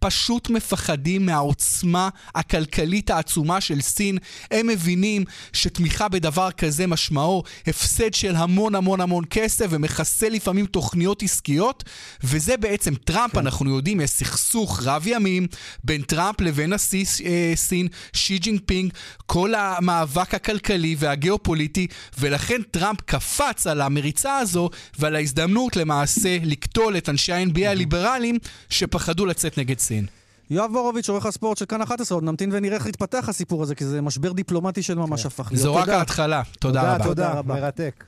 [0.06, 4.18] פשוט מפחדים מהעוצמה הכלכלית העצומה של סין.
[4.52, 11.24] הם מבינים שתמיכה בדבר כזה משמעו הפסד של המון המון המון כסף ומכסה לפעמים תוכניות
[11.24, 11.84] עסקיות,
[12.24, 13.40] וזה בעצם טראמפ, כן.
[13.40, 15.48] אנחנו יודעים, יש סכסוך רב ימים
[15.84, 18.94] בין טראמפ לבין נשיא אה, סין, שי ג'ינפינג,
[19.26, 21.88] כל המאבק הכלכלי והגיאופוליטי,
[22.20, 28.38] ולכן טראמפ קפץ על המריצה הזו ועל ההזדמנות למעשה לקטול את אנשי ה-NBA הליברליים
[28.70, 29.95] שפחדו לצאת נגד סין.
[29.96, 30.06] סין.
[30.50, 33.86] יואב בורוביץ', עורך הספורט של כאן 11, עוד נמתין ונראה איך יתפתח הסיפור הזה, כי
[33.86, 35.28] זה משבר דיפלומטי של ממש כן.
[35.28, 35.64] הפך להיות.
[35.64, 36.42] זו רק ההתחלה.
[36.60, 37.04] תודה רבה.
[37.04, 37.56] תודה רבה.
[37.56, 38.04] מרתק.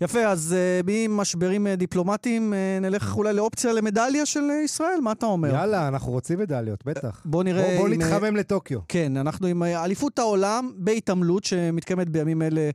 [0.00, 5.54] יפה, אז ממשברים אה, דיפלומטיים אה, נלך אולי לאופציה למדליה של ישראל, מה אתה אומר?
[5.54, 7.22] יאללה, אנחנו רוצים מדליות, בטח.
[7.24, 7.76] בוא נראה...
[7.76, 8.78] בוא, בוא נתחמם uh, לטוקיו.
[8.88, 12.70] כן, אנחנו עם אליפות העולם בהתעמלות שמתקיימת בימים אלה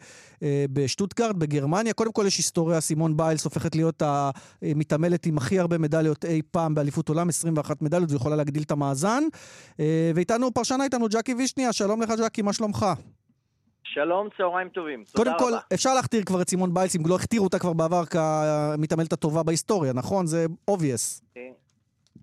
[0.73, 1.93] בשטוטגרד, בגרמניה.
[1.93, 6.75] קודם כל יש היסטוריה, סימון ביילס הופכת להיות המתעמלת עם הכי הרבה מדליות אי פעם
[6.75, 9.23] באליפות עולם, 21 מדליות, זו יכולה להגדיל את המאזן.
[10.15, 12.85] ואיתנו, פרשנה איתנו ג'קי וישניה, שלום לך ג'קי, מה שלומך?
[13.93, 15.03] שלום, צהריים טובים.
[15.15, 15.59] קודם כל, רבה.
[15.73, 19.93] אפשר להכתיר כבר את סימון ביילס, אם לא הכתירו אותה כבר בעבר כמתעמלת הטובה בהיסטוריה,
[19.93, 20.25] נכון?
[20.25, 21.23] זה obvious.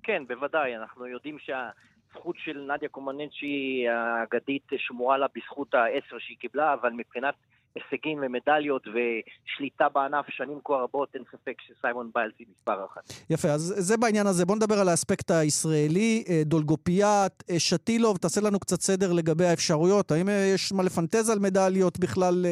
[0.02, 0.76] כן, בוודאי.
[0.76, 7.34] אנחנו יודעים שהזכות של נדיה קומננצ'י האגדית שמורה לה בזכות העשר שהיא קיבלה, אבל מבחינת
[7.74, 13.02] הישגים ומדליות ושליטה בענף שנים כה רבות, אין ספק שסיימון ביילס היא מספר אחת.
[13.30, 14.46] יפה, אז זה בעניין הזה.
[14.46, 16.24] בוא נדבר על האספקט הישראלי.
[16.28, 20.10] אה, דולגופיאט, אה, שטילוב, תעשה לנו קצת סדר לגבי האפשרויות.
[20.10, 22.46] האם אה, יש מה לפנטז על מדליות בכלל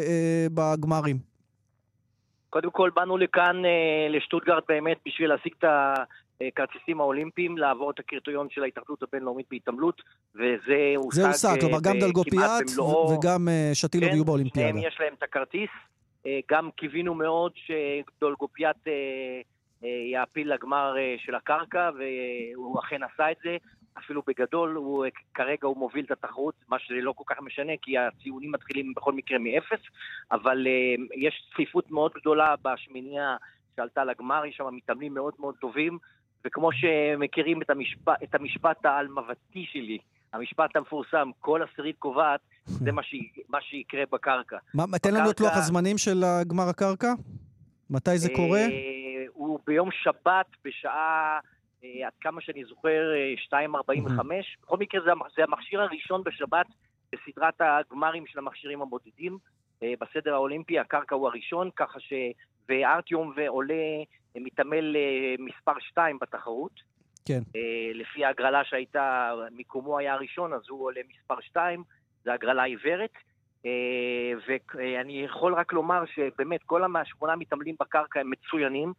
[0.55, 1.17] בגמרים?
[2.51, 3.63] קודם כל, באנו לכאן,
[4.11, 5.95] לשטוטגרד באמת, בשביל להשיג את ה...
[6.47, 10.03] הכרטיסים האולימפיים לעבור את הקריטריון של ההתאחדות הבינלאומית בהתעמלות,
[10.35, 12.71] וזה הושג זה הושג, כלומר גם דלגופיאט
[13.13, 14.73] וגם אה, שטילוב כן, יהיו באולימפיאדה.
[14.73, 15.71] כן, יש להם את הכרטיס.
[16.27, 23.57] אה, גם קיווינו מאוד שדולגופיאט אה, יעפיל לגמר של הקרקע, והוא אכן עשה את זה.
[23.99, 28.53] אפילו בגדול, הוא, כרגע הוא מוביל את התחרות, מה שלא כל כך משנה, כי הציונים
[28.53, 29.81] מתחילים בכל מקרה מאפס,
[30.33, 30.67] אבל
[31.15, 33.37] יש צפיפות מאוד גדולה בשמינייה
[33.77, 35.99] שעלתה לגמר, יש שם מתאמנים מאוד מאוד טובים,
[36.47, 39.99] וכמו שמכירים את המשפט, את המשפט העלמבתי שלי,
[40.33, 43.15] המשפט המפורסם, כל עשירית קובעת, זה מה, ש...
[43.49, 44.57] מה שיקרה בקרקע.
[44.75, 47.13] מה, תן לנו את לוח הזמנים של גמר הקרקע?
[47.91, 48.59] מתי זה קורה?
[48.61, 48.69] אה,
[49.33, 51.39] הוא ביום שבת בשעה
[51.85, 53.13] אה, עד כמה שאני זוכר,
[53.51, 54.21] אה, 2.45.
[54.63, 56.67] בכל מקרה זה, המ- זה המכשיר הראשון בשבת
[57.13, 59.39] בסדרת הגמרים של המכשירים הבודדים.
[59.83, 62.13] אה, בסדר האולימפי, הקרקע הוא הראשון, ככה ש...
[62.69, 63.75] וארטיום ועולה
[64.37, 66.73] אה, מתעמל אה, מספר 2 בתחרות.
[67.25, 67.41] כן.
[67.57, 71.83] אה, לפי ההגרלה שהייתה, מיקומו היה הראשון, אז הוא עולה מספר 2,
[72.25, 73.13] זו הגרלה עיוורת.
[74.79, 78.93] ואני יכול רק לומר שבאמת כל השמונה מתעמלים בקרקע הם מצוינים,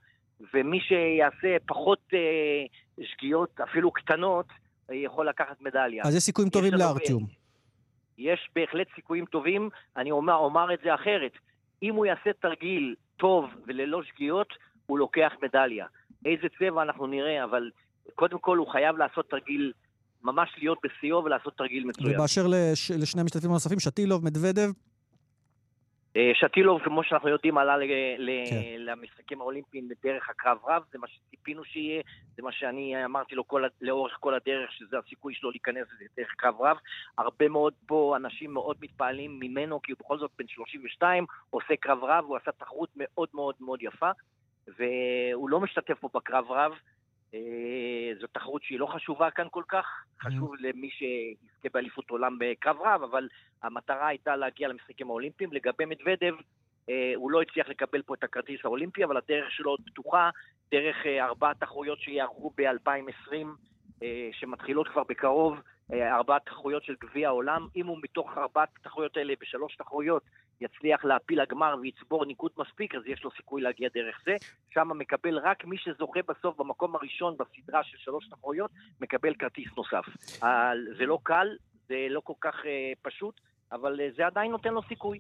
[0.54, 2.14] ומי שיעשה פחות
[3.02, 4.46] שגיאות, אפילו קטנות,
[4.92, 6.04] יכול לקחת מדליה.
[6.04, 7.26] אז יש סיכויים טובים לארטיום.
[8.18, 11.32] יש בהחלט סיכויים טובים, אני אומר, אומר את זה אחרת.
[11.84, 14.48] אם הוא יעשה תרגיל טוב וללא שגיאות,
[14.86, 15.86] הוא לוקח מדליה.
[16.26, 17.70] איזה צבע אנחנו נראה, אבל
[18.16, 19.72] קודם כל הוא חייב לעשות תרגיל,
[20.24, 22.16] ממש להיות בשיאו ולעשות תרגיל מצוין.
[22.16, 24.70] ובאשר לש- לשני המשתתפים הנוספים, שטילוב, מדוודב,
[26.34, 27.88] שטילוב, כמו שאנחנו יודעים, עלה ל-
[28.50, 28.62] כן.
[28.78, 32.02] למשחקים האולימפיים בדרך הקרב רב, זה מה שציפינו שיהיה,
[32.36, 36.34] זה מה שאני אמרתי לו כל, לאורך כל הדרך, שזה הסיכוי שלו להיכנס לזה דרך
[36.38, 36.78] קרב רב.
[37.18, 42.04] הרבה מאוד פה אנשים מאוד מתפעלים ממנו, כי הוא בכל זאת בן 32, עושה קרב
[42.04, 44.10] רב, הוא עשה תחרות מאוד מאוד מאוד יפה,
[44.78, 46.72] והוא לא משתתף פה בקרב רב.
[47.34, 49.86] אה, זו תחרות שהיא לא חשובה כאן כל כך,
[50.22, 53.28] חשוב למי שיזכה באליפות עולם בקרב רב, אבל
[53.64, 55.54] המטרה הייתה להגיע למשחקים האולימפיים.
[55.54, 56.34] לגבי מדוודב,
[56.90, 60.30] אה, הוא לא הצליח לקבל פה את הכרטיס האולימפי, אבל הדרך שלו עוד פתוחה,
[60.72, 63.34] דרך אה, ארבע תחרויות שיערכו ב-2020,
[64.04, 65.58] אה, שמתחילות כבר בקרוב,
[65.94, 67.68] ארבע תחרויות של גביע העולם.
[67.76, 70.24] אם הוא מתוך ארבעת התחרויות האלה בשלוש תחרויות
[70.62, 74.36] יצליח להפיל לגמר ויצבור ניקוד מספיק, אז יש לו סיכוי להגיע דרך זה.
[74.74, 80.06] שם מקבל רק מי שזוכה בסוף במקום הראשון בסדרה של שלוש תחרויות, מקבל כרטיס נוסף.
[80.98, 81.48] זה לא קל,
[81.90, 83.42] זה לא כל כך אה, פשוט,
[83.72, 85.20] אבל אה, זה עדיין נותן לו סיכוי.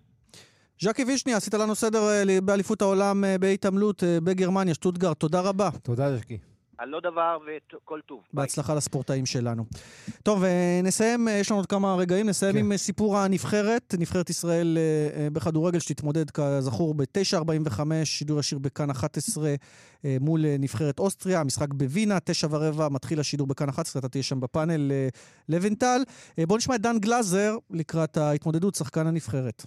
[0.81, 5.69] ז'קי וישני, עשית לנו סדר אה, באליפות העולם בהתעמלות בגרמניה, שטוטגרד, תודה רבה.
[5.83, 6.48] תודה, ז'קי.
[6.79, 7.37] על לא דבר
[7.71, 8.19] וכל טוב.
[8.33, 9.65] בהצלחה לספורטאים שלנו.
[10.23, 14.29] טוב, אה, נסיים, אה, יש לנו עוד כמה רגעים, נסיים עם אה, סיפור הנבחרת, נבחרת
[14.29, 14.77] ישראל
[15.33, 19.55] בכדורגל שתתמודד כזכור ב-9.45, שידור ישיר בכאן 11
[20.05, 24.39] אה, מול נבחרת אוסטריה, המשחק בווינה, תשע ורבע מתחיל השידור בכאן 11, אתה תהיה שם
[24.39, 24.91] בפאנל
[25.49, 26.01] לבנטל.
[26.47, 29.65] בואו נשמע את דן גלאזר לקראת ההתמודדות, שחקן הנבחרת.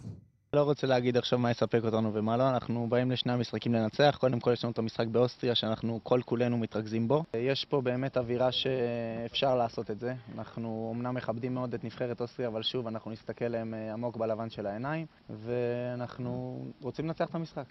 [0.56, 4.16] לא רוצה להגיד עכשיו מה יספק אותנו ומה לא, אנחנו באים לשני המשחקים לנצח.
[4.20, 7.24] קודם כל יש לנו את המשחק באוסטריה שאנחנו כל כולנו מתרכזים בו.
[7.36, 10.14] יש פה באמת אווירה שאפשר לעשות את זה.
[10.34, 14.50] אנחנו אמנם מכבדים מאוד את נבחרת אוסטריה, אבל שוב, אנחנו נסתכל להם אה, עמוק בלבן
[14.50, 17.64] של העיניים, ואנחנו רוצים לנצח את המשחק.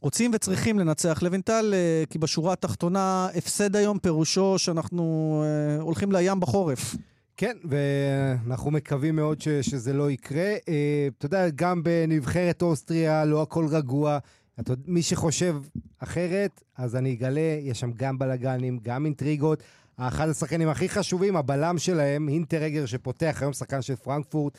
[0.00, 6.40] רוצים וצריכים לנצח לבנטל, אה, כי בשורה התחתונה, הפסד היום פירושו שאנחנו אה, הולכים לים
[6.40, 6.94] בחורף.
[7.40, 10.54] כן, ואנחנו מקווים מאוד ש, שזה לא יקרה.
[10.68, 14.18] אה, אתה יודע, גם בנבחרת אוסטריה לא הכל רגוע.
[14.60, 15.56] אתה, מי שחושב
[15.98, 19.62] אחרת, אז אני אגלה, יש שם גם בלאגנים, גם אינטריגות.
[19.96, 24.58] אחד השחקנים הכי חשובים, הבלם שלהם, הינטרגר, שפותח היום שחקן של פרנקפורט,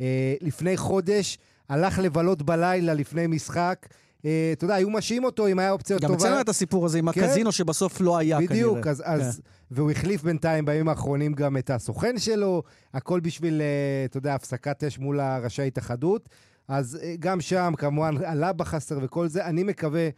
[0.00, 3.86] אה, לפני חודש הלך לבלות בלילה לפני משחק.
[4.24, 6.14] אה, אתה יודע, היו משעים אותו אם היה אופציה גם טובה.
[6.14, 7.24] אצלנו היה את הסיפור הזה עם כן.
[7.24, 8.52] הקזינו שבסוף לא היה כנראה.
[8.54, 9.10] בדיוק, אז, כן.
[9.10, 9.40] אז,
[9.70, 12.62] והוא החליף בינתיים בימים האחרונים גם את הסוכן שלו,
[12.94, 16.28] הכל בשביל, אה, אתה יודע, הפסקת אש מול ראשי התאחדות.
[16.68, 19.44] אז אה, גם שם, כמובן, עלה בחסר וכל זה.
[19.44, 20.08] אני מקווה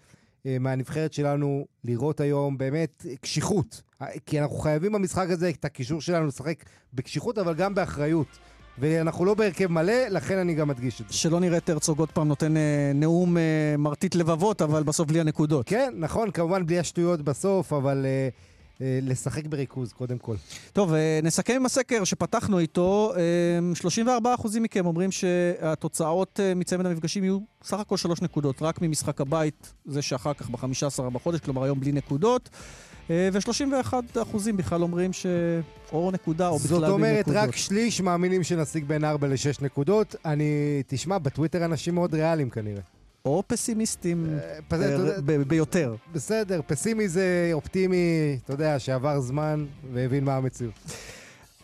[0.46, 3.82] אה, מהנבחרת שלנו לראות היום באמת קשיחות.
[4.26, 8.38] כי אנחנו חייבים במשחק הזה את הקישור שלנו לשחק בקשיחות, אבל גם באחריות.
[8.78, 11.14] ואנחנו לא בהרכב מלא, לכן אני גם מדגיש את זה.
[11.14, 15.20] שלא נראה את הרצוג עוד פעם נותן אה, נאום אה, מרטיט לבבות, אבל בסוף בלי
[15.20, 15.68] הנקודות.
[15.68, 18.28] כן, נכון, כמובן בלי השטויות בסוף, אבל אה,
[18.81, 20.37] לשחק בריכוז קודם כל.
[20.73, 23.12] טוב, אה, נסכם עם הסקר שפתחנו איתו.
[23.16, 29.20] אה, 34% מכם אומרים שהתוצאות אה, מצמד המפגשים יהיו סך הכל שלוש נקודות, רק ממשחק
[29.20, 32.51] הבית, זה שאחר כך ב-15 בחודש, כלומר היום בלי נקודות.
[33.11, 37.43] אה, ו-31% בכלל אומרים שאו נקודה או בכלל זאת בלי אומרת, נקודות.
[37.43, 40.16] רק שליש מאמינים שנשיג בין 4 ל-6 נקודות.
[40.25, 42.83] אני, תשמע, בטוויטר אנשים מאוד ריאליים כנראה.
[43.25, 44.27] או פסימיסטים
[44.68, 45.95] פס- אה, ב- ביותר.
[46.12, 47.97] בסדר, פסימי זה אופטימי,
[48.45, 50.73] אתה יודע, שעבר זמן והבין מה המציאות.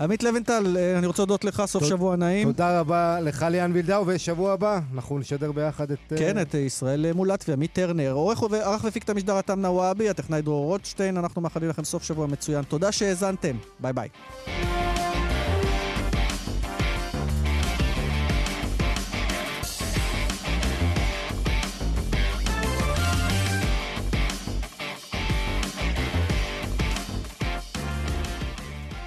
[0.01, 2.49] עמית לווינטל, אה, אני רוצה להודות לך, סוף שבוע נעים.
[2.49, 5.99] תודה רבה לך ליאן וילדאו, ושבוע הבא אנחנו נשדר ביחד את...
[6.13, 8.13] אה, כן, את אה, ישראל אה, מול לטביה, מטרנר.
[8.13, 12.27] עורך וערך והפיק את המשדר עתם נוואבי, הטכנאי דרור רוטשטיין, אנחנו מאחלים לכם סוף שבוע
[12.27, 12.63] מצוין.
[12.65, 14.09] תודה שהאזנתם, ביי ביי.